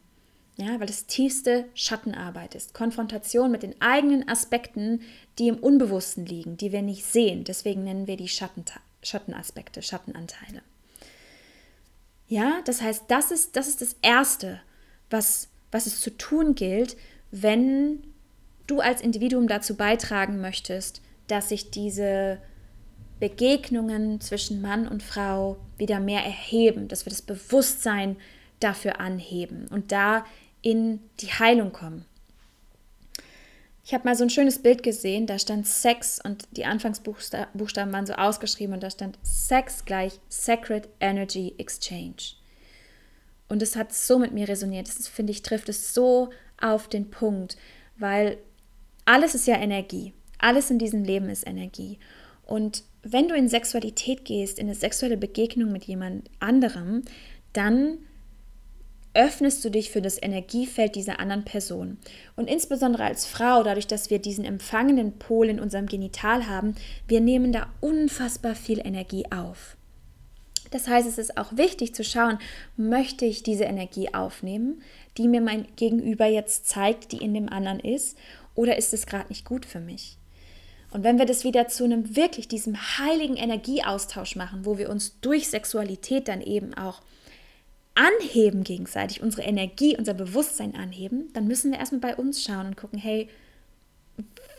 Ja, 0.58 0.80
weil 0.80 0.88
das 0.88 1.06
tiefste 1.06 1.66
Schattenarbeit 1.76 2.56
ist. 2.56 2.74
Konfrontation 2.74 3.52
mit 3.52 3.62
den 3.62 3.80
eigenen 3.80 4.28
Aspekten, 4.28 5.02
die 5.38 5.50
im 5.50 5.58
Unbewussten 5.58 6.26
liegen, 6.26 6.58
die 6.58 6.72
wir 6.72 6.82
nicht 6.82 7.06
sehen. 7.06 7.44
Deswegen 7.44 7.84
nennen 7.84 8.08
wir 8.08 8.18
die 8.18 8.28
Schattenteile. 8.28 8.87
Schattenaspekte, 9.08 9.82
Schattenanteile. 9.82 10.62
Ja, 12.28 12.62
das 12.66 12.82
heißt, 12.82 13.06
das 13.08 13.32
ist 13.32 13.56
das, 13.56 13.68
ist 13.68 13.82
das 13.82 13.96
Erste, 14.02 14.60
was, 15.10 15.48
was 15.72 15.86
es 15.86 16.02
zu 16.02 16.10
tun 16.18 16.56
gilt, 16.56 16.98
wenn 17.32 18.04
du 18.68 18.82
als 18.82 19.02
Individuum 19.02 19.48
dazu 19.48 19.76
beitragen 19.76 20.42
möchtest, 20.42 21.02
dass 21.28 21.50
sich 21.50 21.72
diese 21.72 22.40
Begegnungen 23.20 24.22
zwischen 24.22 24.62
Mann 24.62 24.88
und 24.88 25.04
Frau 25.04 25.58
wieder 25.78 26.00
mehr 26.00 26.24
erheben, 26.24 26.88
dass 26.88 27.06
wir 27.06 27.10
das 27.10 27.22
Bewusstsein 27.22 28.18
dafür 28.60 29.00
anheben 29.00 29.68
und 29.70 29.92
da 29.92 30.26
in 30.62 31.00
die 31.20 31.28
Heilung 31.28 31.72
kommen. 31.72 32.06
Ich 33.88 33.94
habe 33.94 34.04
mal 34.04 34.18
so 34.18 34.26
ein 34.26 34.30
schönes 34.30 34.60
Bild 34.62 34.84
gesehen, 34.84 35.28
da 35.28 35.40
stand 35.40 35.66
Sex 35.66 36.20
und 36.22 36.46
die 36.52 36.66
Anfangsbuchstaben 36.66 37.94
waren 37.94 38.06
so 38.06 38.16
ausgeschrieben 38.16 38.74
und 38.74 38.84
da 38.84 38.90
stand 38.90 39.18
Sex 39.24 39.86
gleich 39.86 40.20
Sacred 40.28 40.90
Energy 41.00 41.56
Exchange. 41.58 42.34
Und 43.48 43.62
es 43.62 43.78
hat 43.78 43.94
so 43.94 44.20
mit 44.20 44.34
mir 44.34 44.50
resoniert. 44.50 44.90
Das 44.90 45.08
finde 45.08 45.32
ich 45.32 45.42
trifft 45.42 45.70
es 45.70 45.94
so 45.94 46.32
auf 46.60 46.90
den 46.90 47.10
Punkt, 47.12 47.56
weil 47.98 48.40
alles 49.06 49.36
ist 49.36 49.48
ja 49.48 49.56
Energie. 49.56 50.12
Alles 50.38 50.70
in 50.70 50.80
diesem 50.80 51.06
Leben 51.06 51.30
ist 51.30 51.48
Energie. 51.48 51.98
Und 52.44 52.84
wenn 53.04 53.30
du 53.30 53.36
in 53.36 53.48
Sexualität 53.48 54.26
gehst, 54.26 54.60
in 54.60 54.68
eine 54.68 54.76
sexuelle 54.76 55.16
Begegnung 55.16 55.72
mit 55.72 55.86
jemand 55.86 56.30
anderem, 56.42 57.04
dann 57.54 58.00
öffnest 59.18 59.66
du 59.66 59.72
dich 59.72 59.90
für 59.90 60.02
das 60.02 60.22
Energiefeld 60.22 60.96
dieser 60.96 61.20
anderen 61.20 61.44
Person. 61.44 61.98
Und 62.36 62.48
insbesondere 62.48 63.04
als 63.04 63.26
Frau, 63.26 63.64
dadurch, 63.64 63.88
dass 63.88 64.12
wir 64.12 64.20
diesen 64.20 64.46
empfangenen 64.46 65.18
Pol 65.18 65.50
in 65.50 65.60
unserem 65.60 65.88
Genital 65.88 66.48
haben, 66.48 66.76
wir 67.08 67.20
nehmen 67.20 67.52
da 67.52 67.68
unfassbar 67.82 68.54
viel 68.54 68.80
Energie 68.80 69.26
auf. 69.32 69.76
Das 70.70 70.88
heißt, 70.88 71.08
es 71.08 71.18
ist 71.18 71.38
auch 71.38 71.58
wichtig 71.58 71.96
zu 71.96 72.04
schauen, 72.04 72.38
möchte 72.76 73.26
ich 73.26 73.42
diese 73.42 73.64
Energie 73.64 74.14
aufnehmen, 74.14 74.84
die 75.18 75.28
mir 75.28 75.42
mein 75.42 75.66
Gegenüber 75.78 76.28
jetzt 76.28 76.68
zeigt, 76.68 77.12
die 77.12 77.18
in 77.18 77.34
dem 77.34 77.50
anderen 77.50 77.80
ist, 77.80 78.18
oder 78.54 78.78
ist 78.78 78.94
es 78.94 79.08
gerade 79.08 79.30
nicht 79.30 79.46
gut 79.46 79.66
für 79.66 79.80
mich? 79.80 80.18
Und 80.92 81.04
wenn 81.04 81.18
wir 81.18 81.26
das 81.26 81.44
wieder 81.44 81.68
zu 81.68 81.84
einem 81.84 82.16
wirklich 82.16 82.48
diesem 82.48 82.78
heiligen 82.98 83.36
Energieaustausch 83.36 84.36
machen, 84.36 84.66
wo 84.66 84.78
wir 84.78 84.90
uns 84.90 85.20
durch 85.22 85.48
Sexualität 85.48 86.28
dann 86.28 86.42
eben 86.42 86.74
auch 86.76 87.02
anheben 87.98 88.64
gegenseitig, 88.64 89.22
unsere 89.22 89.44
Energie, 89.44 89.98
unser 89.98 90.14
Bewusstsein 90.14 90.76
anheben, 90.76 91.30
dann 91.34 91.48
müssen 91.48 91.72
wir 91.72 91.80
erstmal 91.80 92.02
bei 92.02 92.16
uns 92.16 92.44
schauen 92.44 92.68
und 92.68 92.78
gucken, 92.78 93.00
hey, 93.00 93.28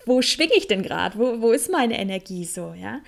wo 0.07 0.23
schwinge 0.23 0.55
ich 0.57 0.67
denn 0.67 0.83
gerade? 0.83 1.19
Wo, 1.19 1.41
wo 1.41 1.53
ist 1.53 1.71
meine 1.71 1.99
Energie 1.99 2.45
so, 2.45 2.75
ja? 2.75 3.01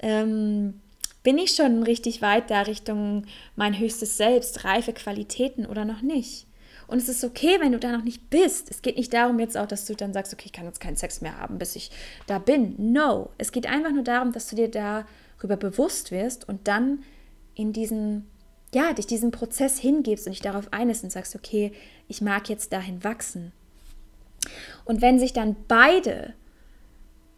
Ähm, 0.00 0.80
bin 1.22 1.36
ich 1.36 1.50
schon 1.50 1.82
richtig 1.82 2.22
weit 2.22 2.50
da 2.50 2.62
Richtung 2.62 3.26
mein 3.56 3.78
höchstes 3.78 4.16
Selbst, 4.16 4.64
reife 4.64 4.92
Qualitäten 4.92 5.66
oder 5.66 5.84
noch 5.84 6.00
nicht? 6.00 6.46
Und 6.86 6.98
es 6.98 7.08
ist 7.08 7.22
okay, 7.22 7.58
wenn 7.60 7.72
du 7.72 7.78
da 7.78 7.92
noch 7.92 8.04
nicht 8.04 8.30
bist. 8.30 8.70
Es 8.70 8.80
geht 8.80 8.96
nicht 8.96 9.12
darum 9.12 9.38
jetzt 9.38 9.58
auch, 9.58 9.66
dass 9.66 9.84
du 9.84 9.94
dann 9.94 10.14
sagst, 10.14 10.32
okay, 10.32 10.46
ich 10.46 10.52
kann 10.52 10.64
jetzt 10.64 10.80
keinen 10.80 10.96
Sex 10.96 11.20
mehr 11.20 11.36
haben, 11.36 11.58
bis 11.58 11.76
ich 11.76 11.90
da 12.26 12.38
bin. 12.38 12.74
No, 12.78 13.28
es 13.36 13.52
geht 13.52 13.66
einfach 13.66 13.92
nur 13.92 14.04
darum, 14.04 14.32
dass 14.32 14.48
du 14.48 14.56
dir 14.56 14.70
darüber 14.70 15.56
bewusst 15.56 16.10
wirst 16.10 16.48
und 16.48 16.66
dann 16.66 17.00
in 17.54 17.74
diesen 17.74 18.26
ja, 18.74 18.92
dich 18.92 19.06
diesem 19.06 19.30
Prozess 19.30 19.78
hingibst 19.78 20.26
und 20.26 20.32
dich 20.32 20.42
darauf 20.42 20.72
einlässt 20.72 21.04
und 21.04 21.10
sagst, 21.10 21.34
okay, 21.34 21.72
ich 22.06 22.20
mag 22.20 22.48
jetzt 22.48 22.72
dahin 22.72 23.02
wachsen. 23.02 23.52
Und 24.84 25.00
wenn 25.00 25.18
sich 25.18 25.32
dann 25.32 25.56
beide, 25.68 26.34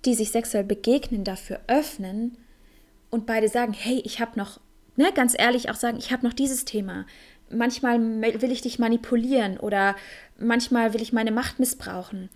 die 0.04 0.14
sich 0.14 0.30
sexuell 0.30 0.64
begegnen, 0.64 1.24
dafür 1.24 1.60
öffnen 1.66 2.36
und 3.10 3.26
beide 3.26 3.48
sagen, 3.48 3.72
hey, 3.72 4.00
ich 4.04 4.20
habe 4.20 4.38
noch, 4.38 4.60
ne, 4.96 5.12
ganz 5.14 5.34
ehrlich 5.38 5.70
auch 5.70 5.74
sagen, 5.74 5.98
ich 5.98 6.12
habe 6.12 6.26
noch 6.26 6.32
dieses 6.34 6.64
Thema. 6.64 7.06
Manchmal 7.48 8.00
will 8.00 8.52
ich 8.52 8.62
dich 8.62 8.78
manipulieren 8.78 9.58
oder 9.58 9.96
manchmal 10.38 10.94
will 10.94 11.02
ich 11.02 11.12
meine 11.12 11.32
Macht 11.32 11.58
missbrauchen. 11.58 12.28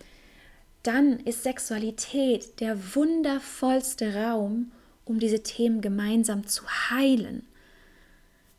Dann 0.82 1.20
ist 1.20 1.44
Sexualität 1.44 2.60
der 2.60 2.94
wundervollste 2.94 4.14
Raum, 4.14 4.72
um 5.04 5.18
diese 5.18 5.42
Themen 5.42 5.80
gemeinsam 5.80 6.46
zu 6.46 6.64
heilen 6.90 7.46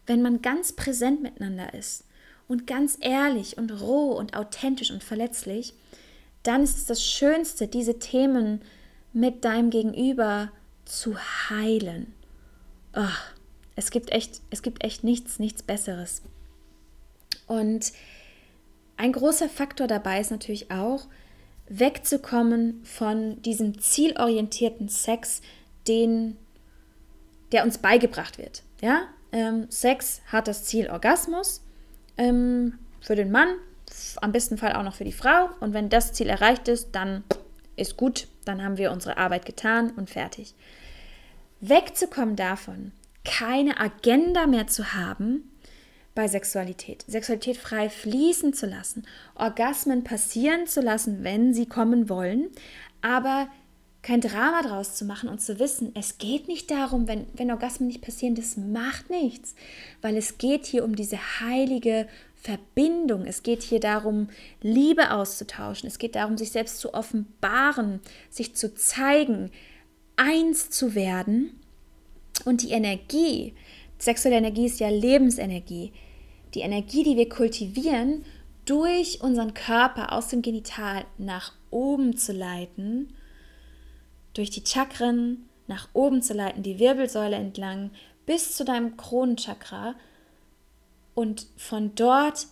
wenn 0.05 0.21
man 0.21 0.41
ganz 0.41 0.73
präsent 0.73 1.21
miteinander 1.21 1.73
ist 1.73 2.03
und 2.47 2.67
ganz 2.67 2.97
ehrlich 3.01 3.57
und 3.57 3.71
roh 3.71 4.11
und 4.11 4.35
authentisch 4.35 4.91
und 4.91 5.03
verletzlich, 5.03 5.73
dann 6.43 6.63
ist 6.63 6.77
es 6.77 6.85
das 6.85 7.03
Schönste, 7.03 7.67
diese 7.67 7.97
Themen 7.99 8.61
mit 9.13 9.45
deinem 9.45 9.69
Gegenüber 9.69 10.51
zu 10.85 11.17
heilen. 11.17 12.13
Oh, 12.95 13.03
es 13.75 13.89
gibt 13.91 14.11
echt, 14.11 14.41
es 14.51 14.61
gibt 14.61 14.83
echt 14.83 15.03
nichts, 15.03 15.39
nichts 15.39 15.63
Besseres. 15.63 16.21
Und 17.47 17.93
ein 18.97 19.11
großer 19.11 19.49
Faktor 19.49 19.87
dabei 19.87 20.19
ist 20.21 20.31
natürlich 20.31 20.71
auch, 20.71 21.07
wegzukommen 21.67 22.83
von 22.85 23.41
diesem 23.41 23.79
zielorientierten 23.79 24.87
Sex, 24.87 25.41
den, 25.87 26.37
der 27.51 27.63
uns 27.63 27.79
beigebracht 27.79 28.37
wird. 28.37 28.63
Ja, 28.81 29.07
ähm, 29.35 29.67
Sex 29.69 30.21
hat 30.31 30.47
das 30.47 30.63
Ziel 30.63 30.89
Orgasmus 30.89 31.61
ähm, 32.17 32.79
für 33.01 33.15
den 33.15 33.31
Mann, 33.31 33.49
am 34.21 34.31
besten 34.31 34.57
Fall 34.57 34.73
auch 34.73 34.83
noch 34.83 34.95
für 34.95 35.03
die 35.03 35.11
Frau. 35.11 35.49
Und 35.59 35.73
wenn 35.73 35.89
das 35.89 36.13
Ziel 36.13 36.29
erreicht 36.29 36.69
ist, 36.69 36.93
dann 36.93 37.23
ist 37.75 37.97
gut, 37.97 38.29
dann 38.45 38.63
haben 38.63 38.77
wir 38.77 38.91
unsere 38.91 39.17
Arbeit 39.17 39.45
getan 39.45 39.91
und 39.91 40.09
fertig. 40.09 40.55
Wegzukommen 41.59 42.37
davon, 42.37 42.93
keine 43.25 43.77
Agenda 43.79 44.47
mehr 44.47 44.67
zu 44.67 44.93
haben 44.93 45.51
bei 46.15 46.29
Sexualität. 46.29 47.03
Sexualität 47.05 47.57
frei 47.57 47.89
fließen 47.89 48.53
zu 48.53 48.67
lassen, 48.67 49.05
Orgasmen 49.35 50.05
passieren 50.05 50.65
zu 50.65 50.79
lassen, 50.79 51.25
wenn 51.25 51.53
sie 51.53 51.65
kommen 51.65 52.07
wollen, 52.07 52.47
aber 53.01 53.49
kein 54.05 54.21
Drama 54.21 54.61
draus 54.61 54.93
zu 54.93 55.03
machen 55.03 55.29
und 55.29 55.41
zu 55.41 55.57
wissen, 55.57 55.91
es 55.95 56.19
geht 56.19 56.47
nicht 56.47 56.69
darum, 56.69 57.07
wenn, 57.07 57.25
wenn 57.33 57.49
Orgasmen 57.49 57.87
nicht 57.87 58.03
passieren, 58.03 58.35
das 58.35 58.55
macht 58.55 59.09
nichts, 59.09 59.55
weil 60.03 60.15
es 60.15 60.37
geht 60.37 60.67
hier 60.67 60.83
um 60.83 60.95
diese 60.95 61.17
heilige 61.39 62.07
Verbindung. 62.35 63.25
Es 63.25 63.41
geht 63.41 63.63
hier 63.63 63.79
darum, 63.79 64.29
Liebe 64.61 65.09
auszutauschen. 65.09 65.87
Es 65.87 65.97
geht 65.97 66.13
darum, 66.13 66.37
sich 66.37 66.51
selbst 66.51 66.77
zu 66.77 66.93
offenbaren, 66.93 67.99
sich 68.29 68.53
zu 68.53 68.75
zeigen, 68.75 69.49
eins 70.17 70.69
zu 70.69 70.93
werden. 70.93 71.59
Und 72.45 72.61
die 72.61 72.73
Energie, 72.73 73.55
sexuelle 73.97 74.37
Energie 74.37 74.67
ist 74.67 74.79
ja 74.79 74.89
Lebensenergie. 74.89 75.93
Die 76.53 76.61
Energie, 76.61 77.01
die 77.01 77.17
wir 77.17 77.27
kultivieren, 77.27 78.23
durch 78.65 79.21
unseren 79.21 79.55
Körper 79.55 80.13
aus 80.13 80.27
dem 80.27 80.43
Genital 80.43 81.05
nach 81.17 81.53
oben 81.71 82.15
zu 82.17 82.33
leiten 82.33 83.09
durch 84.35 84.51
die 84.51 84.63
Chakren 84.63 85.49
nach 85.67 85.89
oben 85.93 86.21
zu 86.21 86.33
leiten, 86.33 86.61
die 86.61 86.77
Wirbelsäule 86.77 87.35
entlang 87.35 87.89
bis 88.25 88.55
zu 88.55 88.63
deinem 88.63 88.97
Kronenchakra 88.97 89.95
und 91.15 91.47
von 91.57 91.95
dort 91.95 92.47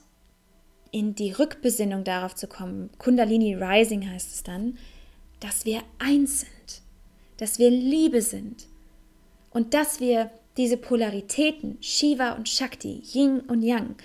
in 0.91 1.15
die 1.15 1.31
Rückbesinnung 1.31 2.03
darauf 2.03 2.35
zu 2.35 2.47
kommen, 2.47 2.89
Kundalini 2.97 3.55
Rising 3.55 4.09
heißt 4.09 4.33
es 4.33 4.43
dann, 4.43 4.77
dass 5.39 5.65
wir 5.65 5.81
eins 5.99 6.41
sind, 6.41 6.81
dass 7.37 7.59
wir 7.59 7.69
Liebe 7.69 8.21
sind 8.21 8.67
und 9.51 9.73
dass 9.73 9.99
wir 9.99 10.31
diese 10.55 10.77
Polaritäten, 10.77 11.77
Shiva 11.81 12.33
und 12.33 12.47
Shakti, 12.47 13.03
Yin 13.11 13.41
und 13.41 13.63
Yang, 13.63 13.95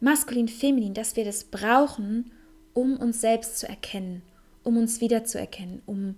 maskulin, 0.00 0.48
feminin, 0.48 0.92
dass 0.92 1.16
wir 1.16 1.24
das 1.24 1.44
brauchen, 1.44 2.32
um 2.74 2.96
uns 2.96 3.20
selbst 3.20 3.58
zu 3.58 3.68
erkennen, 3.68 4.22
um 4.64 4.76
uns 4.76 5.00
wiederzuerkennen, 5.00 5.82
um 5.86 6.16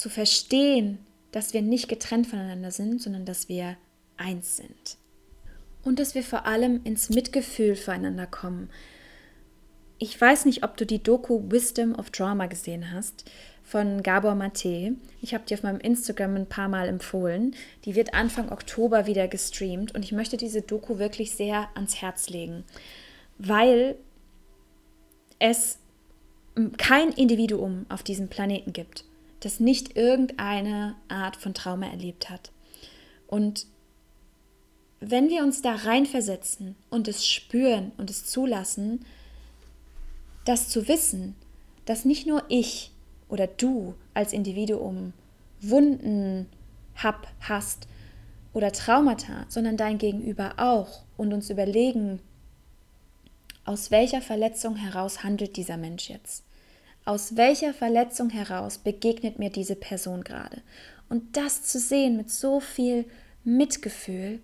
zu 0.00 0.08
verstehen, 0.08 0.98
dass 1.30 1.52
wir 1.52 1.60
nicht 1.60 1.88
getrennt 1.88 2.26
voneinander 2.26 2.70
sind, 2.70 3.02
sondern 3.02 3.26
dass 3.26 3.50
wir 3.50 3.76
eins 4.16 4.56
sind. 4.56 4.96
Und 5.82 5.98
dass 5.98 6.14
wir 6.14 6.22
vor 6.22 6.46
allem 6.46 6.80
ins 6.84 7.10
Mitgefühl 7.10 7.76
füreinander 7.76 8.26
kommen. 8.26 8.70
Ich 9.98 10.18
weiß 10.18 10.46
nicht, 10.46 10.64
ob 10.64 10.78
du 10.78 10.86
die 10.86 11.02
Doku 11.02 11.50
Wisdom 11.50 11.94
of 11.94 12.08
Drama 12.10 12.46
gesehen 12.46 12.90
hast 12.92 13.30
von 13.62 14.02
Gabor 14.02 14.34
Mate. 14.34 14.96
Ich 15.20 15.34
habe 15.34 15.44
die 15.46 15.52
auf 15.54 15.62
meinem 15.62 15.80
Instagram 15.80 16.34
ein 16.34 16.48
paar 16.48 16.68
Mal 16.68 16.88
empfohlen. 16.88 17.54
Die 17.84 17.94
wird 17.94 18.14
Anfang 18.14 18.50
Oktober 18.50 19.06
wieder 19.06 19.28
gestreamt 19.28 19.94
und 19.94 20.02
ich 20.02 20.12
möchte 20.12 20.38
diese 20.38 20.62
Doku 20.62 20.98
wirklich 20.98 21.32
sehr 21.32 21.68
ans 21.74 22.00
Herz 22.00 22.30
legen, 22.30 22.64
weil 23.36 23.96
es 25.38 25.78
kein 26.78 27.10
Individuum 27.10 27.84
auf 27.90 28.02
diesem 28.02 28.28
Planeten 28.28 28.72
gibt, 28.72 29.04
das 29.40 29.60
nicht 29.60 29.96
irgendeine 29.96 30.96
Art 31.08 31.36
von 31.36 31.54
Trauma 31.54 31.86
erlebt 31.86 32.30
hat. 32.30 32.52
Und 33.26 33.66
wenn 35.00 35.30
wir 35.30 35.42
uns 35.42 35.62
da 35.62 35.74
reinversetzen 35.74 36.76
und 36.90 37.08
es 37.08 37.26
spüren 37.26 37.92
und 37.96 38.10
es 38.10 38.26
zulassen, 38.26 39.04
das 40.44 40.68
zu 40.68 40.88
wissen, 40.88 41.34
dass 41.86 42.04
nicht 42.04 42.26
nur 42.26 42.44
ich 42.48 42.92
oder 43.28 43.46
du 43.46 43.94
als 44.14 44.32
Individuum 44.32 45.14
Wunden 45.62 46.46
hab, 46.96 47.28
hast 47.40 47.86
oder 48.52 48.72
Traumata, 48.72 49.46
sondern 49.48 49.76
dein 49.76 49.98
Gegenüber 49.98 50.54
auch 50.58 51.02
und 51.16 51.32
uns 51.32 51.48
überlegen, 51.50 52.20
aus 53.64 53.90
welcher 53.90 54.20
Verletzung 54.20 54.76
heraus 54.76 55.22
handelt 55.22 55.56
dieser 55.56 55.76
Mensch 55.76 56.10
jetzt 56.10 56.44
aus 57.10 57.36
welcher 57.36 57.74
Verletzung 57.74 58.30
heraus 58.30 58.78
begegnet 58.78 59.40
mir 59.40 59.50
diese 59.50 59.74
Person 59.74 60.22
gerade. 60.22 60.62
Und 61.08 61.36
das 61.36 61.64
zu 61.64 61.80
sehen 61.80 62.16
mit 62.16 62.30
so 62.30 62.60
viel 62.60 63.04
Mitgefühl, 63.42 64.38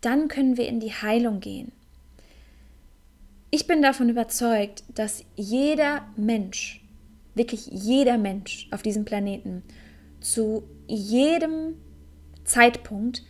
dann 0.00 0.28
können 0.28 0.56
wir 0.56 0.68
in 0.68 0.78
die 0.78 0.92
Heilung 0.92 1.40
gehen. 1.40 1.72
Ich 3.50 3.66
bin 3.66 3.82
davon 3.82 4.08
überzeugt, 4.08 4.84
dass 4.94 5.24
jeder 5.34 6.06
Mensch, 6.14 6.84
wirklich 7.34 7.66
jeder 7.66 8.18
Mensch 8.18 8.68
auf 8.70 8.82
diesem 8.82 9.04
Planeten 9.04 9.64
zu 10.20 10.62
jedem 10.86 11.74
Zeitpunkt 12.44 13.24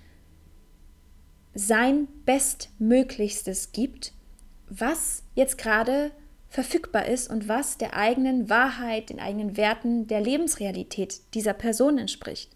sein 1.55 2.09
Bestmöglichstes 2.26 3.72
gibt, 3.72 4.12
was 4.68 5.22
jetzt 5.35 5.57
gerade 5.57 6.11
verfügbar 6.52 7.06
ist 7.06 7.30
und 7.30 7.48
was 7.48 7.78
der 7.78 7.96
eigenen 7.96 8.50
Wahrheit, 8.50 9.08
den 9.08 9.20
eigenen 9.20 9.56
Werten, 9.56 10.06
der 10.06 10.20
Lebensrealität 10.20 11.22
dieser 11.32 11.54
Person 11.54 11.96
entspricht. 11.96 12.50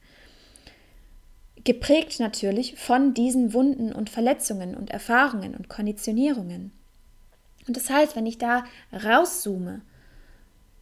geprägt 1.64 2.20
natürlich 2.20 2.76
von 2.76 3.14
diesen 3.14 3.54
Wunden 3.54 3.92
und 3.92 4.10
Verletzungen 4.10 4.76
und 4.76 4.90
Erfahrungen 4.90 5.56
und 5.56 5.68
Konditionierungen. 5.68 6.70
Und 7.66 7.76
das 7.76 7.90
heißt, 7.90 8.14
wenn 8.14 8.26
ich 8.26 8.38
da 8.38 8.64
rauszoome 8.92 9.80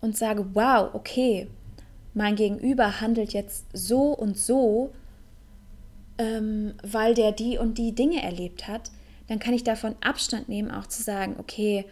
und 0.01 0.19
sage, 0.19 0.45
wow, 0.53 0.91
okay, 0.93 1.47
mein 2.13 2.35
Gegenüber 2.35 3.01
handelt 3.01 3.33
jetzt 3.33 3.65
so 3.73 4.13
und 4.13 4.37
so, 4.37 4.93
ähm, 6.19 6.75
weil 6.83 7.15
der 7.15 7.33
die 7.33 7.57
und 7.59 7.79
die 7.79 7.95
Dinge 7.95 8.23
erlebt 8.23 8.69
hat, 8.69 8.91
dann 9.29 9.39
kann 9.39 9.55
ich 9.55 9.65
davon 9.65 9.95
Abstand 10.03 10.49
nehmen, 10.49 10.71
auch 10.71 10.89
zu 10.89 11.03
sagen, 11.03 11.37
okay, 11.39 11.87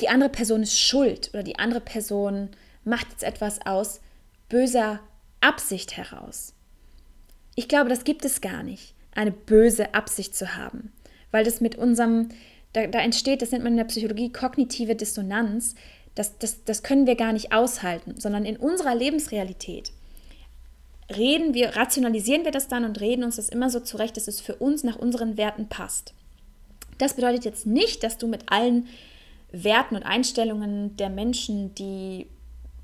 die 0.00 0.08
andere 0.08 0.30
Person 0.30 0.62
ist 0.62 0.78
schuld 0.78 1.30
oder 1.32 1.42
die 1.42 1.58
andere 1.58 1.80
Person 1.80 2.50
macht 2.84 3.10
jetzt 3.10 3.22
etwas 3.22 3.64
aus 3.66 4.00
böser 4.48 5.00
Absicht 5.40 5.96
heraus. 5.96 6.54
Ich 7.54 7.68
glaube, 7.68 7.88
das 7.88 8.04
gibt 8.04 8.24
es 8.24 8.40
gar 8.40 8.62
nicht, 8.62 8.94
eine 9.14 9.30
böse 9.30 9.94
Absicht 9.94 10.34
zu 10.34 10.56
haben, 10.56 10.92
weil 11.30 11.44
das 11.44 11.60
mit 11.60 11.76
unserem, 11.76 12.30
da, 12.72 12.86
da 12.86 12.98
entsteht, 13.00 13.42
das 13.42 13.52
nennt 13.52 13.62
man 13.62 13.74
in 13.74 13.78
der 13.78 13.84
Psychologie 13.84 14.32
kognitive 14.32 14.96
Dissonanz, 14.96 15.74
das, 16.14 16.38
das, 16.38 16.64
das 16.64 16.82
können 16.82 17.06
wir 17.06 17.16
gar 17.16 17.32
nicht 17.32 17.52
aushalten, 17.52 18.14
sondern 18.18 18.44
in 18.44 18.56
unserer 18.56 18.94
Lebensrealität 18.94 19.92
reden 21.14 21.54
wir, 21.54 21.76
rationalisieren 21.76 22.44
wir 22.44 22.52
das 22.52 22.68
dann 22.68 22.84
und 22.84 23.00
reden 23.00 23.24
uns 23.24 23.36
das 23.36 23.48
immer 23.48 23.70
so 23.70 23.80
zurecht, 23.80 24.16
dass 24.16 24.28
es 24.28 24.40
für 24.40 24.56
uns 24.56 24.84
nach 24.84 24.96
unseren 24.96 25.36
Werten 25.36 25.68
passt. 25.68 26.14
Das 26.98 27.14
bedeutet 27.14 27.44
jetzt 27.44 27.66
nicht, 27.66 28.02
dass 28.02 28.18
du 28.18 28.26
mit 28.26 28.50
allen 28.50 28.88
Werten 29.62 29.96
und 29.96 30.02
Einstellungen 30.02 30.96
der 30.96 31.10
Menschen, 31.10 31.74
die 31.74 32.26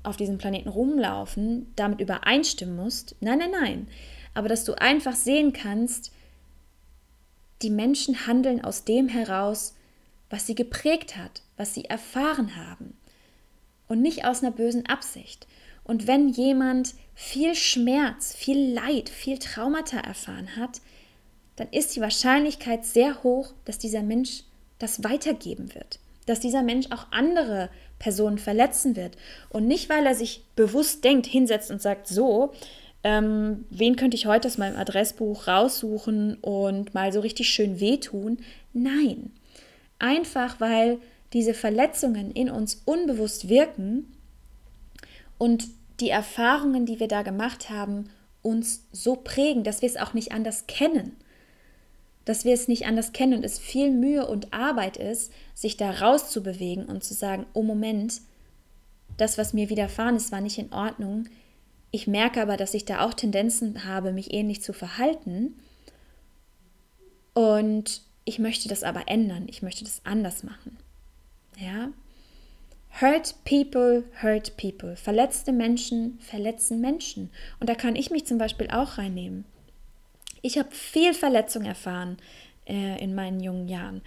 auf 0.03 0.17
diesem 0.17 0.37
Planeten 0.37 0.69
rumlaufen, 0.69 1.71
damit 1.75 1.99
übereinstimmen 1.99 2.75
musst. 2.75 3.15
Nein, 3.19 3.39
nein, 3.39 3.51
nein. 3.51 3.87
Aber 4.33 4.47
dass 4.47 4.63
du 4.63 4.73
einfach 4.73 5.15
sehen 5.15 5.53
kannst, 5.53 6.11
die 7.61 7.69
Menschen 7.69 8.25
handeln 8.25 8.63
aus 8.63 8.85
dem 8.85 9.09
heraus, 9.09 9.75
was 10.29 10.47
sie 10.47 10.55
geprägt 10.55 11.17
hat, 11.17 11.43
was 11.57 11.73
sie 11.73 11.85
erfahren 11.85 12.55
haben. 12.55 12.97
Und 13.87 14.01
nicht 14.01 14.25
aus 14.25 14.41
einer 14.41 14.51
bösen 14.51 14.85
Absicht. 14.85 15.47
Und 15.83 16.07
wenn 16.07 16.29
jemand 16.29 16.95
viel 17.13 17.53
Schmerz, 17.53 18.33
viel 18.33 18.73
Leid, 18.73 19.09
viel 19.09 19.37
Traumata 19.37 19.99
erfahren 19.99 20.55
hat, 20.55 20.79
dann 21.57 21.67
ist 21.69 21.95
die 21.95 22.01
Wahrscheinlichkeit 22.01 22.85
sehr 22.85 23.23
hoch, 23.23 23.53
dass 23.65 23.77
dieser 23.77 24.01
Mensch 24.01 24.43
das 24.79 25.03
weitergeben 25.03 25.75
wird. 25.75 25.99
Dass 26.31 26.39
dieser 26.39 26.63
Mensch 26.63 26.87
auch 26.91 27.07
andere 27.11 27.69
Personen 27.99 28.37
verletzen 28.37 28.95
wird. 28.95 29.17
Und 29.49 29.67
nicht, 29.67 29.89
weil 29.89 30.05
er 30.05 30.15
sich 30.15 30.45
bewusst 30.55 31.03
denkt, 31.03 31.25
hinsetzt 31.25 31.69
und 31.71 31.81
sagt, 31.81 32.07
so, 32.07 32.53
ähm, 33.03 33.65
wen 33.69 33.97
könnte 33.97 34.15
ich 34.15 34.27
heute 34.27 34.47
aus 34.47 34.57
meinem 34.57 34.77
Adressbuch 34.77 35.49
raussuchen 35.49 36.35
und 36.35 36.93
mal 36.93 37.11
so 37.11 37.19
richtig 37.19 37.49
schön 37.49 37.81
wehtun. 37.81 38.37
Nein, 38.71 39.33
einfach 39.99 40.61
weil 40.61 40.99
diese 41.33 41.53
Verletzungen 41.53 42.31
in 42.31 42.49
uns 42.49 42.81
unbewusst 42.85 43.49
wirken 43.49 44.05
und 45.37 45.65
die 45.99 46.11
Erfahrungen, 46.11 46.85
die 46.85 47.01
wir 47.01 47.09
da 47.09 47.23
gemacht 47.23 47.69
haben, 47.69 48.09
uns 48.41 48.85
so 48.93 49.17
prägen, 49.17 49.65
dass 49.65 49.81
wir 49.81 49.89
es 49.89 49.97
auch 49.97 50.13
nicht 50.13 50.31
anders 50.31 50.65
kennen. 50.67 51.17
Dass 52.25 52.45
wir 52.45 52.53
es 52.53 52.67
nicht 52.67 52.85
anders 52.85 53.13
kennen 53.13 53.33
und 53.33 53.43
es 53.43 53.57
viel 53.57 53.91
Mühe 53.91 54.27
und 54.27 54.53
Arbeit 54.53 54.97
ist, 54.97 55.31
sich 55.55 55.77
da 55.77 55.89
rauszubewegen 55.89 56.85
und 56.85 57.03
zu 57.03 57.13
sagen, 57.13 57.45
oh 57.53 57.63
Moment, 57.63 58.21
das, 59.17 59.37
was 59.37 59.53
mir 59.53 59.69
widerfahren 59.69 60.15
ist, 60.15 60.31
war 60.31 60.41
nicht 60.41 60.57
in 60.57 60.71
Ordnung. 60.71 61.27
Ich 61.91 62.07
merke 62.07 62.41
aber, 62.41 62.57
dass 62.57 62.73
ich 62.73 62.85
da 62.85 63.01
auch 63.01 63.13
Tendenzen 63.13 63.85
habe, 63.85 64.13
mich 64.13 64.33
ähnlich 64.33 64.61
zu 64.61 64.73
verhalten. 64.73 65.55
Und 67.33 68.01
ich 68.25 68.39
möchte 68.39 68.69
das 68.69 68.83
aber 68.83 69.07
ändern. 69.07 69.47
Ich 69.47 69.61
möchte 69.61 69.83
das 69.83 70.01
anders 70.05 70.43
machen. 70.43 70.77
Ja? 71.59 71.89
Hurt 72.99 73.35
people, 73.45 74.03
hurt 74.21 74.57
people. 74.57 74.95
Verletzte 74.95 75.51
Menschen 75.51 76.19
verletzen 76.19 76.81
Menschen. 76.81 77.29
Und 77.59 77.69
da 77.69 77.75
kann 77.75 77.95
ich 77.95 78.11
mich 78.11 78.25
zum 78.25 78.37
Beispiel 78.37 78.69
auch 78.69 78.97
reinnehmen. 78.97 79.45
Ich 80.41 80.57
habe 80.57 80.71
viel 80.71 81.13
Verletzung 81.13 81.65
erfahren 81.65 82.17
äh, 82.65 83.01
in 83.01 83.15
meinen 83.15 83.39
jungen 83.39 83.67
Jahren. 83.67 84.01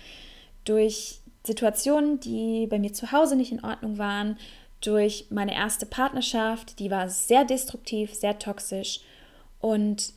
Durch 0.64 1.20
Situationen, 1.46 2.20
die 2.20 2.66
bei 2.68 2.78
mir 2.78 2.92
zu 2.92 3.12
Hause 3.12 3.36
nicht 3.36 3.52
in 3.52 3.64
Ordnung 3.64 3.98
waren, 3.98 4.38
durch 4.80 5.26
meine 5.30 5.54
erste 5.54 5.86
Partnerschaft, 5.86 6.78
die 6.78 6.90
war 6.90 7.08
sehr 7.08 7.44
destruktiv, 7.44 8.14
sehr 8.14 8.38
toxisch. 8.38 9.00
Und 9.60 10.12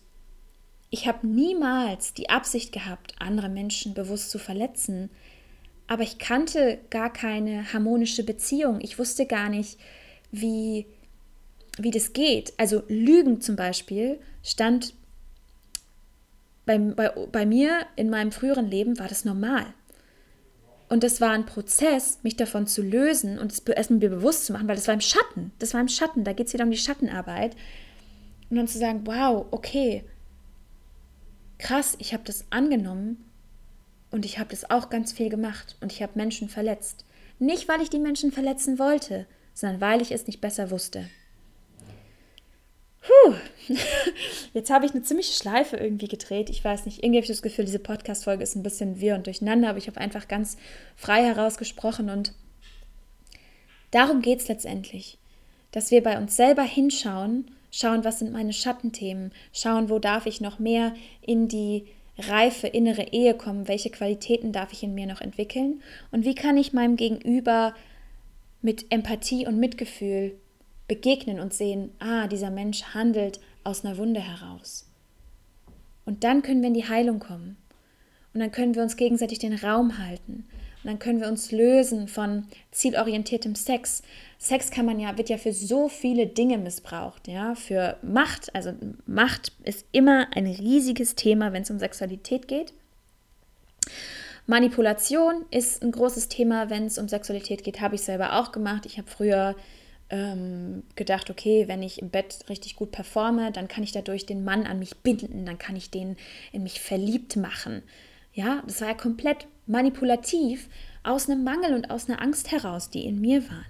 ich 0.89 1.07
habe 1.07 1.27
niemals 1.27 2.13
die 2.13 2.29
Absicht 2.29 2.71
gehabt, 2.71 3.15
andere 3.19 3.49
Menschen 3.49 3.93
bewusst 3.93 4.31
zu 4.31 4.39
verletzen 4.39 5.09
aber 5.87 6.03
ich 6.03 6.17
kannte 6.17 6.79
gar 6.89 7.11
keine 7.11 7.71
harmonische 7.71 8.23
Beziehung. 8.23 8.79
Ich 8.81 8.99
wusste 8.99 9.25
gar 9.25 9.49
nicht, 9.49 9.79
wie, 10.31 10.85
wie 11.77 11.91
das 11.91 12.11
geht. 12.11 12.53
Also 12.57 12.83
Lügen 12.89 13.39
zum 13.39 13.55
Beispiel 13.55 14.19
stand 14.43 14.93
bei, 16.67 16.77
bei, 16.77 17.09
bei 17.09 17.45
mir 17.47 17.87
in 17.95 18.11
meinem 18.11 18.31
früheren 18.31 18.67
Leben 18.67 18.99
war 18.99 19.07
das 19.07 19.25
normal. 19.25 19.65
Und 20.89 21.03
das 21.03 21.19
war 21.19 21.31
ein 21.31 21.45
Prozess, 21.45 22.19
mich 22.21 22.37
davon 22.37 22.67
zu 22.67 22.81
lösen 22.81 23.39
und 23.39 23.51
es 23.51 23.89
mir 23.89 24.09
bewusst 24.09 24.45
zu 24.45 24.53
machen, 24.53 24.67
weil 24.67 24.75
das 24.75 24.87
war 24.87 24.93
im 24.93 25.01
Schatten. 25.01 25.51
Das 25.59 25.73
war 25.73 25.81
im 25.81 25.89
Schatten. 25.89 26.23
Da 26.23 26.33
geht 26.33 26.47
es 26.47 26.53
wieder 26.53 26.63
um 26.63 26.71
die 26.71 26.77
Schattenarbeit. 26.77 27.55
Und 28.49 28.55
dann 28.55 28.67
zu 28.67 28.77
sagen, 28.77 29.01
wow, 29.05 29.47
okay, 29.51 30.05
krass, 31.57 31.95
ich 31.99 32.13
habe 32.13 32.23
das 32.23 32.45
angenommen 32.51 33.25
und 34.11 34.23
ich 34.23 34.39
habe 34.39 34.51
das 34.51 34.69
auch 34.69 34.89
ganz 34.89 35.11
viel 35.11 35.29
gemacht 35.29 35.75
und 35.81 35.91
ich 35.91 36.01
habe 36.01 36.13
Menschen 36.15 36.47
verletzt. 36.47 37.03
Nicht, 37.39 37.67
weil 37.67 37.81
ich 37.81 37.89
die 37.89 37.99
Menschen 37.99 38.31
verletzen 38.31 38.79
wollte, 38.79 39.25
sondern 39.53 39.81
weil 39.81 40.01
ich 40.01 40.11
es 40.11 40.27
nicht 40.27 40.39
besser 40.39 40.71
wusste. 40.71 41.09
Puh, 43.01 43.33
jetzt 44.53 44.69
habe 44.69 44.85
ich 44.85 44.91
eine 44.91 45.03
ziemliche 45.03 45.33
Schleife 45.33 45.77
irgendwie 45.77 46.07
gedreht. 46.07 46.49
Ich 46.49 46.63
weiß 46.63 46.85
nicht, 46.85 47.03
irgendwie 47.03 47.17
habe 47.17 47.23
ich 47.23 47.31
das 47.31 47.41
Gefühl, 47.41 47.65
diese 47.65 47.79
Podcast-Folge 47.79 48.43
ist 48.43 48.55
ein 48.55 48.63
bisschen 48.63 48.99
wirr 48.99 49.15
und 49.15 49.25
durcheinander, 49.25 49.69
aber 49.69 49.77
ich 49.77 49.87
habe 49.87 49.99
einfach 49.99 50.27
ganz 50.27 50.57
frei 50.95 51.23
herausgesprochen 51.23 52.09
und 52.09 52.33
darum 53.91 54.21
geht 54.21 54.39
es 54.39 54.47
letztendlich, 54.47 55.17
dass 55.71 55.91
wir 55.91 56.03
bei 56.03 56.17
uns 56.17 56.35
selber 56.35 56.63
hinschauen, 56.63 57.51
schauen, 57.71 58.03
was 58.03 58.19
sind 58.19 58.31
meine 58.31 58.53
Schattenthemen, 58.53 59.31
schauen, 59.53 59.89
wo 59.89 59.99
darf 59.99 60.25
ich 60.25 60.41
noch 60.41 60.59
mehr 60.59 60.93
in 61.21 61.47
die 61.47 61.87
reife 62.17 62.67
innere 62.67 63.11
Ehe 63.11 63.35
kommen? 63.35 63.67
Welche 63.67 63.89
Qualitäten 63.89 64.51
darf 64.51 64.73
ich 64.73 64.83
in 64.83 64.95
mir 64.95 65.05
noch 65.05 65.21
entwickeln? 65.21 65.81
Und 66.11 66.25
wie 66.25 66.35
kann 66.35 66.57
ich 66.57 66.73
meinem 66.73 66.95
Gegenüber 66.95 67.75
mit 68.61 68.91
Empathie 68.91 69.45
und 69.45 69.59
Mitgefühl 69.59 70.35
begegnen 70.87 71.39
und 71.39 71.53
sehen, 71.53 71.91
ah, 71.99 72.27
dieser 72.27 72.49
Mensch 72.49 72.83
handelt 72.93 73.39
aus 73.67 73.83
einer 73.83 73.97
Wunde 73.97 74.21
heraus. 74.21 74.85
Und 76.05 76.23
dann 76.23 76.41
können 76.41 76.61
wir 76.61 76.69
in 76.69 76.73
die 76.73 76.87
Heilung 76.87 77.19
kommen. 77.19 77.57
Und 78.33 78.39
dann 78.39 78.51
können 78.51 78.75
wir 78.75 78.81
uns 78.81 78.95
gegenseitig 78.95 79.39
den 79.39 79.53
Raum 79.53 79.97
halten. 79.97 80.45
Und 80.83 80.91
dann 80.91 80.99
können 80.99 81.19
wir 81.19 81.27
uns 81.27 81.51
lösen 81.51 82.07
von 82.07 82.45
zielorientiertem 82.71 83.55
Sex. 83.55 84.03
Sex 84.37 84.71
kann 84.71 84.85
man 84.85 84.99
ja, 84.99 85.17
wird 85.17 85.27
ja 85.27 85.37
für 85.37 85.51
so 85.51 85.89
viele 85.89 86.27
Dinge 86.27 86.57
missbraucht, 86.57 87.27
ja, 87.27 87.55
für 87.55 87.97
Macht. 88.01 88.55
Also 88.55 88.73
Macht 89.05 89.51
ist 89.63 89.85
immer 89.91 90.27
ein 90.33 90.45
riesiges 90.45 91.15
Thema, 91.15 91.51
wenn 91.51 91.63
es 91.63 91.71
um 91.71 91.79
Sexualität 91.79 92.47
geht. 92.47 92.73
Manipulation 94.45 95.45
ist 95.51 95.83
ein 95.83 95.91
großes 95.91 96.29
Thema, 96.29 96.69
wenn 96.69 96.85
es 96.85 96.97
um 96.97 97.09
Sexualität 97.09 97.65
geht, 97.65 97.81
habe 97.81 97.95
ich 97.95 98.01
selber 98.01 98.39
auch 98.39 98.53
gemacht. 98.53 98.85
Ich 98.85 98.97
habe 98.97 99.09
früher 99.09 99.55
ähm, 100.09 100.83
gedacht, 100.95 101.29
okay, 101.29 101.67
wenn 101.67 101.83
ich 101.83 102.01
im 102.01 102.09
Bett 102.09 102.45
richtig 102.49 102.75
gut 102.75 102.91
performe, 102.91 103.51
dann 103.51 103.67
kann 103.67 103.83
ich 103.83 103.91
dadurch 103.91 104.25
den 104.25 104.43
Mann 104.43 104.65
an 104.65 104.79
mich 104.79 104.97
binden, 104.97 105.45
dann 105.45 105.57
kann 105.57 105.75
ich 105.75 105.91
den 105.91 106.15
in 106.51 106.63
mich 106.63 106.79
verliebt 106.79 107.35
machen. 107.35 107.83
Ja, 108.33 108.63
das 108.65 108.81
war 108.81 108.89
ja 108.89 108.93
komplett 108.93 109.47
manipulativ 109.65 110.69
aus 111.03 111.29
einem 111.29 111.43
Mangel 111.43 111.73
und 111.73 111.89
aus 111.89 112.07
einer 112.07 112.21
Angst 112.21 112.51
heraus, 112.51 112.89
die 112.89 113.05
in 113.05 113.19
mir 113.19 113.43
waren. 113.49 113.65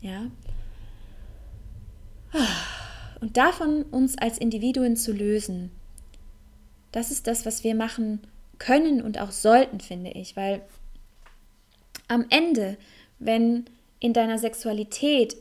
Ja. 0.00 0.30
Und 3.20 3.36
davon 3.36 3.82
uns 3.84 4.16
als 4.18 4.38
Individuen 4.38 4.96
zu 4.96 5.12
lösen, 5.12 5.70
das 6.92 7.10
ist 7.10 7.26
das, 7.26 7.46
was 7.46 7.64
wir 7.64 7.74
machen 7.74 8.20
können 8.58 9.02
und 9.02 9.18
auch 9.18 9.30
sollten, 9.30 9.80
finde 9.80 10.10
ich, 10.10 10.36
weil 10.36 10.62
am 12.06 12.26
Ende, 12.30 12.76
wenn 13.18 13.64
in 14.00 14.12
deiner 14.12 14.38
Sexualität 14.38 15.36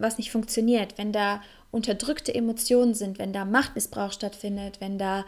was 0.00 0.18
nicht 0.18 0.30
funktioniert, 0.30 0.98
wenn 0.98 1.12
da 1.12 1.42
unterdrückte 1.70 2.34
Emotionen 2.34 2.94
sind, 2.94 3.18
wenn 3.18 3.32
da 3.32 3.44
Machtmissbrauch 3.44 4.12
stattfindet, 4.12 4.80
wenn 4.80 4.98
da 4.98 5.24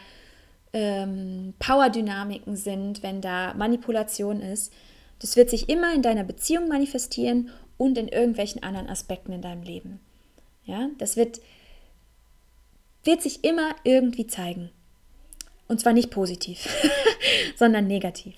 ähm, 0.73 1.55
Powerdynamiken 1.59 2.57
sind, 2.57 3.03
wenn 3.03 3.21
da 3.21 3.55
Manipulation 3.55 4.41
ist, 4.41 4.73
das 5.21 5.37
wird 5.37 5.51
sich 5.51 5.69
immer 5.69 5.95
in 5.95 6.03
deiner 6.03 6.25
Beziehung 6.25 6.69
manifestieren 6.69 7.51
und 7.77 7.97
in 7.97 8.09
irgendwelchen 8.09 8.63
anderen 8.63 8.89
Aspekten 8.89 9.33
in 9.33 9.43
deinem 9.43 9.63
Leben. 9.63 10.01
Ja, 10.65 10.89
das 10.99 11.17
wird 11.17 11.41
wird 13.05 13.23
sich 13.23 13.45
immer 13.45 13.75
irgendwie 13.85 14.27
zeigen. 14.27 14.71
Und 15.69 15.81
zwar 15.81 15.93
nicht 15.93 16.11
positiv, 16.11 16.69
sondern 17.57 17.87
negativ. 17.87 18.35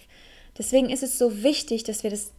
Deswegen 0.56 0.90
ist 0.90 1.02
es 1.02 1.18
so 1.18 1.42
wichtig, 1.42 1.84
dass 1.84 2.02
wir 2.02 2.10
das 2.10 2.32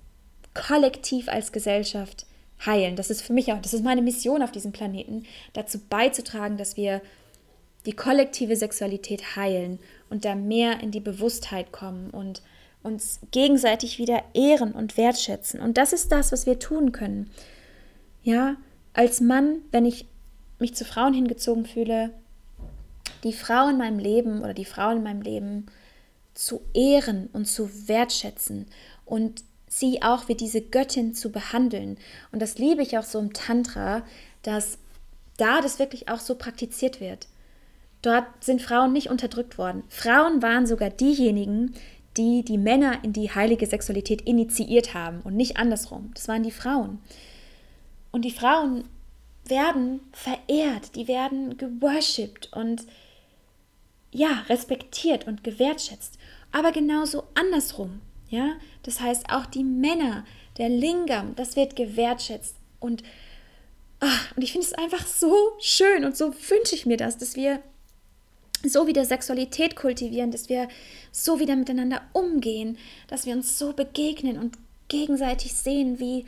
kollektiv 0.53 1.27
als 1.27 1.51
Gesellschaft 1.51 2.25
heilen. 2.63 2.96
Das 2.96 3.10
ist 3.10 3.22
für 3.22 3.34
mich 3.34 3.52
auch, 3.52 3.62
das 3.62 3.74
ist 3.74 3.84
meine 3.84 4.02
Mission 4.02 4.41
auf 4.41 4.52
diesem 4.52 4.72
Planeten, 4.72 5.26
dazu 5.54 5.80
beizutragen, 5.80 6.58
dass 6.58 6.78
wir 6.78 7.02
die 7.86 7.94
kollektive 7.94 8.56
Sexualität 8.56 9.36
heilen 9.36 9.80
und 10.10 10.26
da 10.26 10.36
mehr 10.36 10.80
in 10.82 10.91
die 10.91 11.00
Bewusstheit 11.00 11.72
kommen 11.72 12.10
und 12.10 12.41
uns 12.84 13.20
gegenseitig 13.32 13.98
wieder 14.00 14.24
ehren 14.34 14.72
und 14.72 14.98
wertschätzen. 14.98 15.60
Und 15.60 15.78
das 15.78 15.94
ist 15.94 16.12
das, 16.12 16.32
was 16.32 16.46
wir 16.46 16.60
tun 16.60 16.91
können. 16.91 17.32
Ja, 18.24 18.58
als 18.94 19.22
Mann, 19.22 19.62
wenn 19.72 19.86
ich 19.86 20.08
mich 20.60 20.76
zu 20.76 20.86
Frauen 20.86 21.13
hingezogen 21.13 21.65
fühle, 21.65 22.12
die 23.24 23.34
Frau 23.34 23.70
in 23.70 23.78
meinem 23.78 24.00
Leben 24.00 24.41
oder 24.41 24.54
die 24.54 24.65
Frauen 24.65 24.98
in 24.98 25.04
meinem 25.04 25.22
Leben 25.22 25.65
zu 26.34 26.62
ehren 26.74 27.30
und 27.34 27.46
zu 27.46 27.88
wertschätzen 27.88 28.68
und 29.06 29.44
sie 29.67 30.01
auch 30.01 30.28
wie 30.28 30.36
diese 30.36 30.62
Göttin 30.62 31.13
zu 31.13 31.32
behandeln. 31.32 31.97
Und 32.32 32.41
das 32.41 32.58
liebe 32.58 32.82
ich 32.82 32.97
auch 32.97 33.04
so 33.04 33.19
im 33.19 33.34
Tantra, 33.34 34.04
dass 34.43 34.78
da 35.38 35.62
das 35.62 35.80
wirklich 35.80 36.10
auch 36.10 36.19
so 36.19 36.36
praktiziert 36.36 37.01
wird. 37.01 37.28
Dort 38.01 38.25
sind 38.41 38.62
Frauen 38.62 38.93
nicht 38.93 39.10
unterdrückt 39.10 39.58
worden. 39.58 39.84
Frauen 39.89 40.41
waren 40.41 40.67
sogar 40.67 40.89
diejenigen, 40.89 41.73
die 42.17 42.43
die 42.43 42.58
Männer 42.58 43.04
in 43.04 43.13
die 43.13 43.32
heilige 43.32 43.65
Sexualität 43.65 44.21
initiiert 44.21 44.93
haben 44.93 45.21
und 45.21 45.36
nicht 45.36 45.58
andersrum. 45.58 46.12
Das 46.13 46.28
waren 46.28 46.43
die 46.43 46.51
Frauen. 46.51 46.99
Und 48.12 48.23
die 48.23 48.32
Frauen 48.32 48.86
werden 49.45 49.99
verehrt, 50.12 50.95
die 50.95 51.08
werden 51.08 51.58
geworshipped 51.58 52.54
und 52.54 52.84
ja, 54.12 54.43
respektiert 54.47 55.28
und 55.28 55.43
gewertschätzt. 55.43 56.17
Aber 56.51 56.71
genauso 56.71 57.23
andersrum. 57.34 58.01
Ja, 58.30 58.54
das 58.86 59.00
heißt, 59.00 59.30
auch 59.30 59.48
die 59.48 59.63
Männer, 59.63 60.26
der 60.58 60.69
Lingam, 60.69 61.36
das 61.36 61.56
wird 61.56 61.76
gewertschätzt. 61.76 62.56
Und, 62.80 63.02
ach, 64.00 64.36
und 64.36 64.43
ich 64.43 64.52
finde 64.52 64.67
es 64.67 64.74
einfach 64.74 65.08
so 65.08 65.36
schön 65.60 66.06
und 66.06 66.15
so 66.15 66.34
wünsche 66.50 66.76
ich 66.76 66.86
mir 66.86 66.98
das, 66.98 67.17
dass 67.17 67.36
wir 67.36 67.62
so 68.63 68.86
wieder 68.86 69.04
Sexualität 69.04 69.76
kultivieren, 69.76 70.30
dass 70.30 70.50
wir 70.50 70.67
so 71.12 71.39
wieder 71.39 71.56
miteinander 71.56 72.02
umgehen, 72.13 72.78
dass 73.08 73.26
wir 73.26 73.34
uns 73.34 73.58
so 73.58 73.74
begegnen 73.74 74.38
und 74.38 74.58
gegenseitig 74.88 75.54
sehen, 75.54 76.00
wie, 76.00 76.26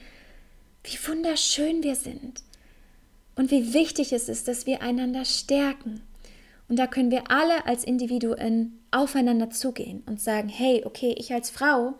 wie 0.83 0.97
wunderschön 1.07 1.83
wir 1.83 1.95
sind 1.95 2.41
und 3.35 3.51
wie 3.51 3.73
wichtig 3.73 4.13
es 4.13 4.29
ist, 4.29 4.47
dass 4.47 4.65
wir 4.65 4.81
einander 4.81 5.25
stärken. 5.25 6.01
Und 6.69 6.77
da 6.77 6.87
können 6.87 7.11
wir 7.11 7.29
alle 7.29 7.65
als 7.67 7.83
Individuen 7.83 8.79
aufeinander 8.89 9.51
zugehen 9.51 10.03
und 10.07 10.19
sagen, 10.19 10.49
hey, 10.49 10.83
okay, 10.85 11.15
ich 11.17 11.33
als 11.33 11.49
Frau, 11.49 11.93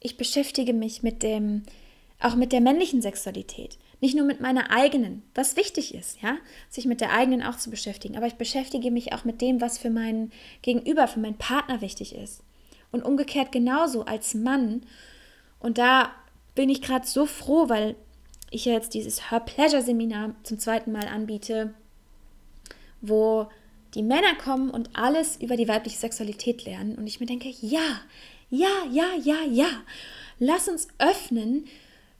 ich 0.00 0.16
beschäftige 0.16 0.72
mich 0.72 1.02
mit 1.02 1.22
dem, 1.22 1.62
auch 2.20 2.34
mit 2.34 2.52
der 2.52 2.60
männlichen 2.60 3.02
Sexualität. 3.02 3.78
Nicht 4.00 4.16
nur 4.16 4.24
mit 4.24 4.40
meiner 4.40 4.70
eigenen, 4.70 5.22
was 5.34 5.56
wichtig 5.56 5.94
ist, 5.94 6.22
ja, 6.22 6.36
sich 6.68 6.86
mit 6.86 7.00
der 7.00 7.12
eigenen 7.12 7.42
auch 7.42 7.56
zu 7.56 7.70
beschäftigen, 7.70 8.16
aber 8.16 8.26
ich 8.26 8.34
beschäftige 8.34 8.90
mich 8.90 9.12
auch 9.12 9.24
mit 9.24 9.40
dem, 9.40 9.60
was 9.60 9.78
für 9.78 9.90
meinen 9.90 10.32
Gegenüber, 10.62 11.08
für 11.08 11.20
meinen 11.20 11.38
Partner 11.38 11.80
wichtig 11.80 12.14
ist. 12.14 12.42
Und 12.92 13.04
umgekehrt 13.04 13.52
genauso 13.52 14.04
als 14.04 14.34
Mann. 14.34 14.82
Und 15.58 15.78
da 15.78 16.12
bin 16.54 16.70
ich 16.70 16.80
gerade 16.80 17.06
so 17.06 17.26
froh, 17.26 17.68
weil 17.68 17.96
ich 18.50 18.64
ja 18.64 18.72
jetzt 18.72 18.94
dieses 18.94 19.30
Her 19.30 19.40
Pleasure 19.40 19.82
Seminar 19.82 20.34
zum 20.42 20.58
zweiten 20.58 20.92
Mal 20.92 21.06
anbiete, 21.06 21.74
wo 23.00 23.48
die 23.94 24.02
Männer 24.02 24.34
kommen 24.42 24.70
und 24.70 24.90
alles 24.94 25.36
über 25.40 25.56
die 25.56 25.68
weibliche 25.68 25.98
Sexualität 25.98 26.64
lernen. 26.64 26.94
Und 26.96 27.06
ich 27.06 27.20
mir 27.20 27.26
denke, 27.26 27.52
ja, 27.60 28.00
ja, 28.50 28.84
ja, 28.90 29.14
ja, 29.22 29.42
ja. 29.44 29.70
Lass 30.38 30.68
uns 30.68 30.88
öffnen 30.98 31.66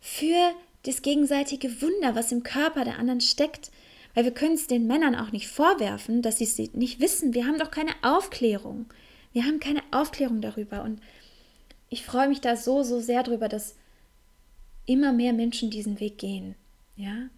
für 0.00 0.52
das 0.84 1.02
gegenseitige 1.02 1.82
Wunder, 1.82 2.14
was 2.14 2.32
im 2.32 2.42
Körper 2.42 2.84
der 2.84 2.98
anderen 2.98 3.20
steckt. 3.20 3.70
Weil 4.14 4.24
wir 4.24 4.32
können 4.32 4.54
es 4.54 4.66
den 4.66 4.86
Männern 4.86 5.14
auch 5.14 5.32
nicht 5.32 5.48
vorwerfen, 5.48 6.22
dass 6.22 6.38
sie 6.38 6.44
es 6.44 6.58
nicht 6.74 7.00
wissen. 7.00 7.34
Wir 7.34 7.46
haben 7.46 7.58
doch 7.58 7.70
keine 7.70 7.92
Aufklärung. 8.02 8.86
Wir 9.32 9.44
haben 9.44 9.60
keine 9.60 9.82
Aufklärung 9.90 10.40
darüber. 10.40 10.82
Und 10.82 11.00
ich 11.88 12.04
freue 12.04 12.28
mich 12.28 12.40
da 12.40 12.56
so, 12.56 12.82
so 12.82 13.00
sehr 13.00 13.22
drüber, 13.22 13.48
dass 13.48 13.76
immer 14.86 15.12
mehr 15.12 15.32
Menschen 15.32 15.70
diesen 15.70 16.00
Weg 16.00 16.18
gehen. 16.18 16.54
Ja? 16.96 17.28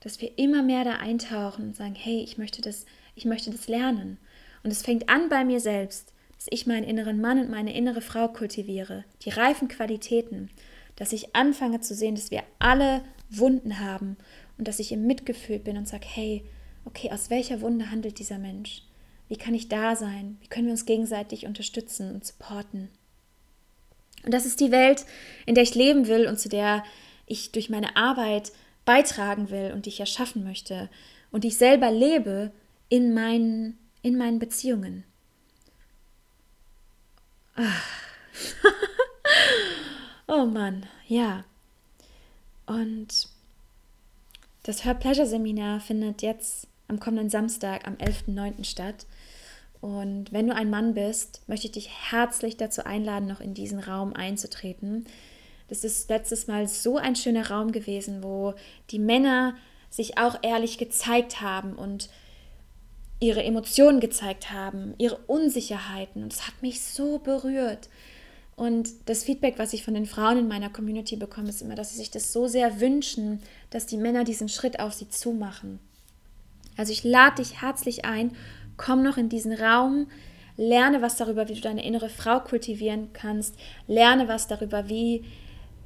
Dass 0.00 0.20
wir 0.20 0.38
immer 0.38 0.62
mehr 0.62 0.84
da 0.84 0.96
eintauchen 0.96 1.68
und 1.68 1.76
sagen, 1.76 1.94
hey, 1.94 2.22
ich 2.22 2.38
möchte 2.38 2.62
das, 2.62 2.86
ich 3.16 3.24
möchte 3.24 3.50
das 3.50 3.66
lernen. 3.66 4.18
Und 4.62 4.70
es 4.70 4.82
fängt 4.82 5.08
an 5.08 5.28
bei 5.28 5.44
mir 5.44 5.60
selbst, 5.60 6.12
dass 6.40 6.48
ich 6.48 6.66
meinen 6.66 6.84
inneren 6.84 7.20
Mann 7.20 7.38
und 7.38 7.50
meine 7.50 7.76
innere 7.76 8.00
Frau 8.00 8.26
kultiviere, 8.28 9.04
die 9.26 9.28
reifen 9.28 9.68
Qualitäten, 9.68 10.48
dass 10.96 11.12
ich 11.12 11.36
anfange 11.36 11.80
zu 11.80 11.94
sehen, 11.94 12.14
dass 12.14 12.30
wir 12.30 12.42
alle 12.58 13.02
Wunden 13.28 13.78
haben 13.78 14.16
und 14.56 14.66
dass 14.66 14.78
ich 14.78 14.90
im 14.90 15.06
Mitgefühl 15.06 15.58
bin 15.58 15.76
und 15.76 15.86
sage, 15.86 16.06
hey, 16.08 16.42
okay, 16.86 17.10
aus 17.12 17.28
welcher 17.28 17.60
Wunde 17.60 17.90
handelt 17.90 18.18
dieser 18.18 18.38
Mensch? 18.38 18.84
Wie 19.28 19.36
kann 19.36 19.54
ich 19.54 19.68
da 19.68 19.94
sein? 19.96 20.38
Wie 20.40 20.46
können 20.46 20.64
wir 20.64 20.72
uns 20.72 20.86
gegenseitig 20.86 21.44
unterstützen 21.44 22.14
und 22.14 22.24
supporten? 22.24 22.88
Und 24.24 24.32
das 24.32 24.46
ist 24.46 24.60
die 24.60 24.70
Welt, 24.70 25.04
in 25.44 25.54
der 25.54 25.64
ich 25.64 25.74
leben 25.74 26.06
will 26.06 26.26
und 26.26 26.40
zu 26.40 26.48
der 26.48 26.84
ich 27.26 27.52
durch 27.52 27.68
meine 27.68 27.96
Arbeit 27.96 28.50
beitragen 28.86 29.50
will 29.50 29.72
und 29.74 29.84
die 29.84 29.90
ich 29.90 30.00
erschaffen 30.00 30.42
möchte 30.42 30.88
und 31.32 31.44
die 31.44 31.48
ich 31.48 31.58
selber 31.58 31.90
lebe 31.90 32.50
in 32.88 33.12
meinen, 33.12 33.78
in 34.00 34.16
meinen 34.16 34.38
Beziehungen. 34.38 35.04
Oh 40.26 40.46
Mann, 40.46 40.86
ja. 41.06 41.44
Und 42.66 43.28
das 44.62 44.84
Her 44.84 44.94
Pleasure 44.94 45.26
Seminar 45.26 45.80
findet 45.80 46.22
jetzt 46.22 46.66
am 46.88 47.00
kommenden 47.00 47.30
Samstag, 47.30 47.86
am 47.86 47.94
11.09. 47.94 48.64
statt. 48.64 49.06
Und 49.80 50.32
wenn 50.32 50.46
du 50.46 50.54
ein 50.54 50.70
Mann 50.70 50.94
bist, 50.94 51.42
möchte 51.46 51.66
ich 51.66 51.72
dich 51.72 51.90
herzlich 52.10 52.56
dazu 52.56 52.84
einladen, 52.84 53.26
noch 53.26 53.40
in 53.40 53.54
diesen 53.54 53.78
Raum 53.80 54.12
einzutreten. 54.12 55.06
Das 55.68 55.84
ist 55.84 56.10
letztes 56.10 56.48
Mal 56.48 56.68
so 56.68 56.98
ein 56.98 57.16
schöner 57.16 57.48
Raum 57.50 57.72
gewesen, 57.72 58.22
wo 58.22 58.54
die 58.90 58.98
Männer 58.98 59.56
sich 59.88 60.18
auch 60.18 60.36
ehrlich 60.42 60.78
gezeigt 60.78 61.40
haben 61.40 61.74
und 61.74 62.10
ihre 63.20 63.44
Emotionen 63.44 64.00
gezeigt 64.00 64.50
haben, 64.50 64.94
ihre 64.98 65.18
Unsicherheiten. 65.26 66.22
Und 66.22 66.32
es 66.32 66.46
hat 66.46 66.62
mich 66.62 66.82
so 66.82 67.18
berührt. 67.18 67.88
Und 68.56 68.90
das 69.06 69.24
Feedback, 69.24 69.58
was 69.58 69.72
ich 69.72 69.84
von 69.84 69.94
den 69.94 70.06
Frauen 70.06 70.38
in 70.38 70.48
meiner 70.48 70.70
Community 70.70 71.16
bekomme, 71.16 71.48
ist 71.48 71.62
immer, 71.62 71.74
dass 71.74 71.90
sie 71.90 71.98
sich 71.98 72.10
das 72.10 72.32
so 72.32 72.46
sehr 72.46 72.80
wünschen, 72.80 73.40
dass 73.70 73.86
die 73.86 73.96
Männer 73.96 74.24
diesen 74.24 74.48
Schritt 74.48 74.80
auf 74.80 74.94
sie 74.94 75.08
zumachen. 75.08 75.78
Also 76.76 76.92
ich 76.92 77.04
lade 77.04 77.36
dich 77.36 77.60
herzlich 77.62 78.04
ein 78.04 78.32
komm 78.80 79.02
noch 79.02 79.18
in 79.18 79.28
diesen 79.28 79.52
Raum, 79.52 80.06
lerne 80.56 81.02
was 81.02 81.16
darüber, 81.16 81.48
wie 81.48 81.54
du 81.54 81.60
deine 81.60 81.84
innere 81.84 82.08
Frau 82.08 82.40
kultivieren 82.40 83.12
kannst, 83.12 83.54
lerne 83.86 84.26
was 84.26 84.48
darüber, 84.48 84.88
wie 84.88 85.22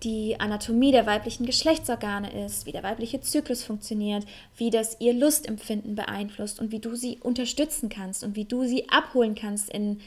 die 0.05 0.39
Anatomie 0.39 0.93
der 0.93 1.07
weiblichen 1.07 1.47
Geschlechtsorgane 1.47 2.45
ist, 2.45 2.67
wie 2.67 2.73
der 2.73 2.83
weibliche 2.83 3.21
Zyklus 3.21 3.65
funktioniert, 3.65 4.25
wie 4.57 4.71
das 4.71 5.01
ihr 5.01 5.15
Lustempfinden 5.15 5.95
beeinflusst 5.95 6.61
und 6.61 6.71
wie 6.71 6.79
du 6.79 6.95
sie 6.95 7.19
unterstützen 7.21 7.89
kannst 7.89 8.23
und 8.23 8.37
wie 8.37 8.45
du 8.45 8.65
sie 8.65 8.89
abholen 8.91 9.35
kannst 9.35 9.71
in, 9.71 10.01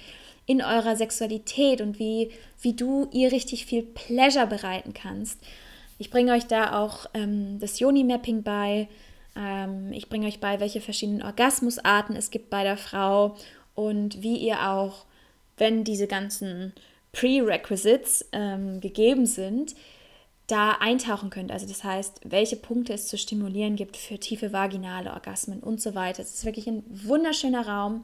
in 0.45 0.61
eurer 0.61 0.95
Sexualität 0.95 1.81
und 1.81 1.99
wie, 1.99 2.31
wie 2.61 2.73
du 2.73 3.09
ihr 3.11 3.31
richtig 3.31 3.65
viel 3.65 3.81
Pleasure 3.83 4.47
bereiten 4.47 4.93
kannst. 4.93 5.39
Ich 5.97 6.11
bringe 6.11 6.33
euch 6.33 6.45
da 6.45 6.79
auch 6.79 7.07
ähm, 7.15 7.59
das 7.59 7.79
Yoni-Mapping 7.79 8.43
bei, 8.43 8.87
ähm, 9.35 9.91
ich 9.93 10.09
bringe 10.09 10.27
euch 10.27 10.39
bei, 10.39 10.59
welche 10.59 10.79
verschiedenen 10.79 11.23
Orgasmusarten 11.23 12.15
es 12.15 12.29
gibt 12.29 12.51
bei 12.51 12.63
der 12.63 12.77
Frau 12.77 13.35
und 13.73 14.21
wie 14.21 14.37
ihr 14.37 14.69
auch, 14.69 15.05
wenn 15.57 15.83
diese 15.83 16.05
ganzen 16.05 16.73
Prerequisites 17.11 18.25
ähm, 18.31 18.79
gegeben 18.81 19.25
sind, 19.25 19.75
da 20.47 20.77
eintauchen 20.79 21.29
könnt. 21.29 21.51
Also 21.51 21.67
das 21.67 21.83
heißt, 21.83 22.21
welche 22.23 22.55
Punkte 22.55 22.93
es 22.93 23.07
zu 23.07 23.17
stimulieren 23.17 23.75
gibt 23.75 23.97
für 23.97 24.17
tiefe 24.17 24.53
vaginale 24.53 25.11
Orgasmen 25.11 25.59
und 25.59 25.81
so 25.81 25.93
weiter. 25.93 26.21
Es 26.21 26.33
ist 26.33 26.45
wirklich 26.45 26.67
ein 26.67 26.83
wunderschöner 26.87 27.67
Raum, 27.67 28.03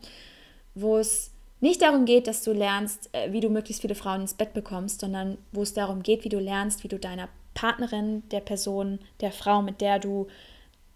wo 0.76 0.98
es 0.98 1.32
nicht 1.62 1.82
darum 1.82 2.04
geht, 2.04 2.28
dass 2.28 2.44
du 2.44 2.52
lernst, 2.52 3.10
äh, 3.14 3.32
wie 3.32 3.40
du 3.40 3.50
möglichst 3.50 3.82
viele 3.82 3.96
Frauen 3.96 4.22
ins 4.22 4.34
Bett 4.34 4.54
bekommst, 4.54 5.00
sondern 5.00 5.38
wo 5.54 5.62
es 5.62 5.74
darum 5.74 6.04
geht, 6.04 6.26
wie 6.26 6.30
du 6.30 6.40
lernst, 6.40 6.84
wie 6.84 6.90
du 6.90 7.00
deiner 7.00 7.30
Partnerin, 7.54 8.24
der 8.32 8.42
Person, 8.42 9.00
der 9.22 9.32
Frau, 9.32 9.62
mit 9.62 9.80
der 9.80 10.00
du 10.00 10.28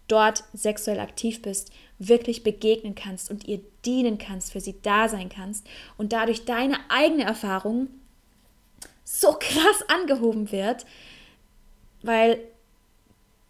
dort 0.08 0.44
sexuell 0.52 1.00
aktiv 1.00 1.40
bist, 1.40 1.70
wirklich 1.98 2.42
begegnen 2.42 2.94
kannst 2.94 3.30
und 3.30 3.46
ihr 3.46 3.60
dienen 3.84 4.18
kannst, 4.18 4.52
für 4.52 4.60
sie 4.60 4.76
da 4.82 5.08
sein 5.08 5.28
kannst 5.28 5.66
und 5.96 6.12
dadurch 6.12 6.44
deine 6.44 6.76
eigene 6.88 7.24
Erfahrung 7.24 7.88
so 9.10 9.32
krass 9.32 9.84
angehoben 9.88 10.52
wird, 10.52 10.84
weil 12.02 12.40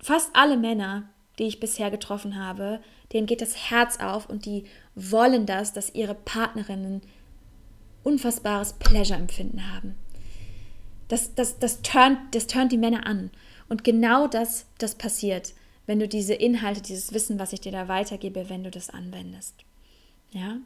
fast 0.01 0.31
alle 0.35 0.57
Männer 0.57 1.09
die 1.39 1.45
ich 1.45 1.61
bisher 1.61 1.91
getroffen 1.91 2.37
habe, 2.37 2.81
denen 3.13 3.27
geht 3.27 3.41
das 3.41 3.71
Herz 3.71 3.99
auf 4.01 4.29
und 4.29 4.45
die 4.45 4.65
wollen 4.95 5.47
das, 5.47 5.73
dass 5.73 5.95
ihre 5.95 6.15
Partnerinnen 6.15 7.03
unfassbares 8.03 8.75
Pleasure-Empfinden 8.75 9.73
haben. 9.73 9.97
Das, 11.09 11.35
das, 11.35 11.59
das, 11.59 11.83
turnt, 11.83 12.19
das 12.33 12.47
turnt 12.47 12.73
die 12.73 12.79
Männer 12.79 13.07
an. 13.07 13.31
Und 13.69 13.85
genau 13.85 14.27
das, 14.27 14.67
das 14.79 14.95
passiert, 14.95 15.55
wenn 15.87 16.01
du 16.01 16.09
diese 16.09 16.35
Inhalte, 16.35 16.83
dieses 16.83 17.13
Wissen, 17.13 17.39
was 17.39 17.53
ich 17.53 17.61
dir 17.61 17.73
da 17.73 17.89
weitergebe, 17.89 18.49
wenn 18.49 18.65
du 18.65 18.71
das 18.71 18.91
anwendest. 18.91 19.55
Ja? 20.33 20.59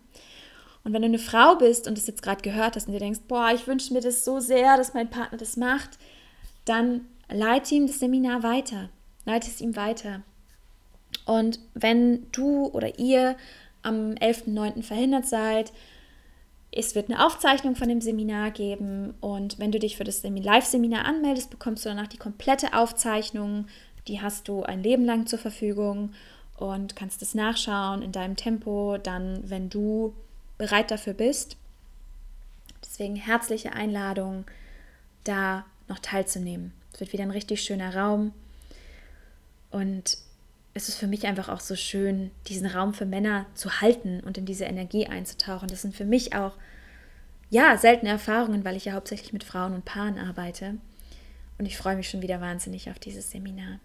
Und 0.85 0.93
wenn 0.93 1.03
du 1.03 1.07
eine 1.07 1.19
Frau 1.19 1.57
bist 1.57 1.87
und 1.87 1.97
das 1.97 2.07
jetzt 2.07 2.23
gerade 2.23 2.43
gehört 2.43 2.77
hast 2.77 2.87
und 2.87 2.93
dir 2.93 2.99
denkst, 2.99 3.21
boah, 3.29 3.51
ich 3.55 3.67
wünsche 3.67 3.93
mir 3.93 4.01
das 4.01 4.25
so 4.25 4.41
sehr, 4.41 4.77
dass 4.77 4.95
mein 4.95 5.11
Partner 5.11 5.39
das 5.39 5.57
macht, 5.57 5.91
dann 6.65 7.03
leite 7.31 7.75
ihm 7.75 7.87
das 7.87 8.01
Seminar 8.01 8.43
weiter. 8.43 8.89
Leite 9.25 9.49
es 9.49 9.61
ihm 9.61 9.77
weiter. 9.77 10.23
Und 11.25 11.61
wenn 11.75 12.27
du 12.33 12.67
oder 12.67 12.99
ihr 12.99 13.37
am 13.83 14.13
11.09. 14.15 14.83
verhindert 14.83 15.27
seid, 15.27 15.73
es 16.75 16.95
wird 16.95 17.11
eine 17.11 17.25
Aufzeichnung 17.25 17.77
von 17.77 17.89
dem 17.89 18.01
Seminar 18.01 18.51
geben 18.51 19.15
und 19.21 19.59
wenn 19.59 19.73
du 19.73 19.79
dich 19.79 19.97
für 19.97 20.05
das 20.05 20.23
Live-Seminar 20.23 21.05
anmeldest, 21.05 21.51
bekommst 21.51 21.85
du 21.85 21.91
danach 21.91 22.09
die 22.09 22.17
komplette 22.17 22.73
Aufzeichnung. 22.73 23.67
Die 24.09 24.23
hast 24.23 24.49
du 24.49 24.63
ein 24.63 24.83
Leben 24.83 25.05
lang 25.05 25.27
zur 25.27 25.39
Verfügung 25.39 26.15
und 26.57 26.97
kannst 26.97 27.21
es 27.21 27.35
nachschauen 27.35 28.01
in 28.01 28.11
deinem 28.11 28.37
Tempo, 28.37 28.97
dann, 28.97 29.43
wenn 29.45 29.69
du 29.69 30.15
bereit 30.63 30.93
dafür 30.93 31.13
bist. 31.13 31.57
Deswegen 32.85 33.17
herzliche 33.17 33.73
Einladung, 33.73 34.45
da 35.25 35.65
noch 35.89 35.99
teilzunehmen. 35.99 36.73
Es 36.93 37.01
wird 37.01 37.13
wieder 37.13 37.25
ein 37.25 37.33
richtig 37.33 37.63
schöner 37.65 37.97
Raum 37.97 38.33
und 39.73 40.19
es 40.73 40.89
ist 40.89 40.99
für 40.99 41.09
mich 41.09 41.27
einfach 41.27 41.49
auch 41.49 41.59
so 41.59 41.75
schön, 41.75 42.31
diesen 42.47 42.69
Raum 42.69 42.95
für 42.95 43.07
Männer 43.07 43.47
zu 43.55 43.81
halten 43.81 44.21
und 44.21 44.39
in 44.39 44.47
diese 44.47 44.65
Energie 44.65 45.09
einzutauchen. 45.09 45.67
Das 45.67 45.83
sind 45.83 45.97
für 45.97 46.05
mich 46.05 46.37
auch, 46.37 46.53
ja, 47.51 47.77
seltene 47.77 48.13
Erfahrungen, 48.13 48.65
weil 48.65 48.77
ich 48.77 48.85
ja 48.85 48.93
hauptsächlich 48.93 49.33
mit 49.33 49.43
Frauen 49.43 49.75
und 49.75 49.85
Paaren 49.85 50.17
arbeite. 50.17 50.77
Und 51.59 51.67
ich 51.67 51.77
freue 51.77 51.97
mich 51.97 52.09
schon 52.09 52.23
wieder 52.23 52.41
wahnsinnig 52.41 52.89
auf 52.89 53.01
dieses 53.01 53.33
Seminar. 53.33 53.81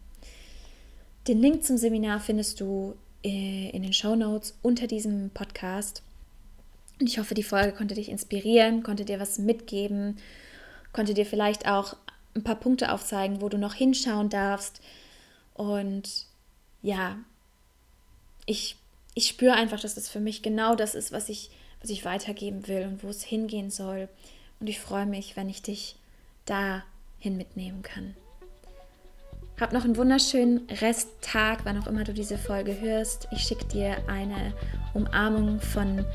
Den 1.27 1.41
Link 1.41 1.63
zum 1.63 1.77
Seminar 1.77 2.19
findest 2.19 2.61
du 2.61 2.95
äh, 3.23 3.71
in 3.71 3.81
den 3.81 3.93
Show 3.93 4.15
Notes 4.15 4.55
unter 4.61 4.85
diesem 4.85 5.31
Podcast. 5.31 6.03
Und 6.99 7.07
ich 7.07 7.19
hoffe, 7.19 7.35
die 7.35 7.43
Folge 7.43 7.73
konnte 7.73 7.95
dich 7.95 8.09
inspirieren, 8.09 8.83
konnte 8.83 9.05
dir 9.05 9.19
was 9.19 9.37
mitgeben, 9.37 10.17
konnte 10.93 11.13
dir 11.13 11.25
vielleicht 11.25 11.67
auch 11.67 11.95
ein 12.35 12.43
paar 12.43 12.55
Punkte 12.55 12.91
aufzeigen, 12.91 13.41
wo 13.41 13.49
du 13.49 13.57
noch 13.57 13.73
hinschauen 13.73 14.29
darfst. 14.29 14.81
Und 15.53 16.25
ja, 16.81 17.17
ich, 18.45 18.77
ich 19.13 19.27
spüre 19.27 19.53
einfach, 19.53 19.79
dass 19.79 19.95
das 19.95 20.09
für 20.09 20.19
mich 20.19 20.41
genau 20.41 20.75
das 20.75 20.95
ist, 20.95 21.11
was 21.11 21.29
ich, 21.29 21.51
was 21.81 21.89
ich 21.89 22.05
weitergeben 22.05 22.67
will 22.67 22.87
und 22.87 23.03
wo 23.03 23.09
es 23.09 23.23
hingehen 23.23 23.69
soll. 23.69 24.09
Und 24.59 24.67
ich 24.67 24.79
freue 24.79 25.05
mich, 25.05 25.35
wenn 25.35 25.49
ich 25.49 25.61
dich 25.61 25.95
dahin 26.45 27.37
mitnehmen 27.37 27.83
kann. 27.83 28.15
Hab 29.59 29.73
noch 29.73 29.83
einen 29.83 29.97
wunderschönen 29.97 30.67
Resttag, 30.81 31.61
wann 31.63 31.81
auch 31.81 31.87
immer 31.87 32.03
du 32.03 32.13
diese 32.13 32.37
Folge 32.37 32.79
hörst. 32.79 33.27
Ich 33.31 33.39
schicke 33.39 33.65
dir 33.65 33.97
eine 34.07 34.53
Umarmung 34.93 35.59
von 35.59 36.05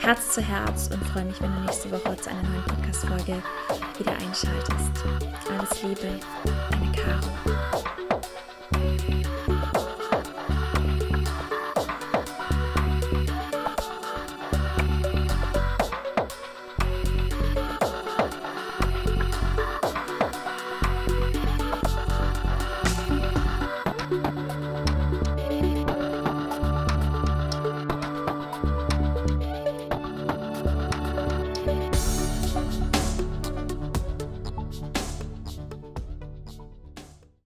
Herz 0.00 0.34
zu 0.34 0.42
Herz 0.42 0.90
und 0.92 1.02
freue 1.04 1.24
mich, 1.24 1.40
wenn 1.40 1.50
du 1.50 1.60
nächste 1.60 1.90
Woche 1.90 2.14
zu 2.16 2.28
einer 2.28 2.42
neuen 2.42 2.64
Podcast-Folge 2.64 3.42
wieder 3.98 4.12
einschaltest. 4.12 5.04
Alles 5.48 5.82
Liebe, 5.82 6.20
deine 6.70 6.92
Caro. 6.92 7.99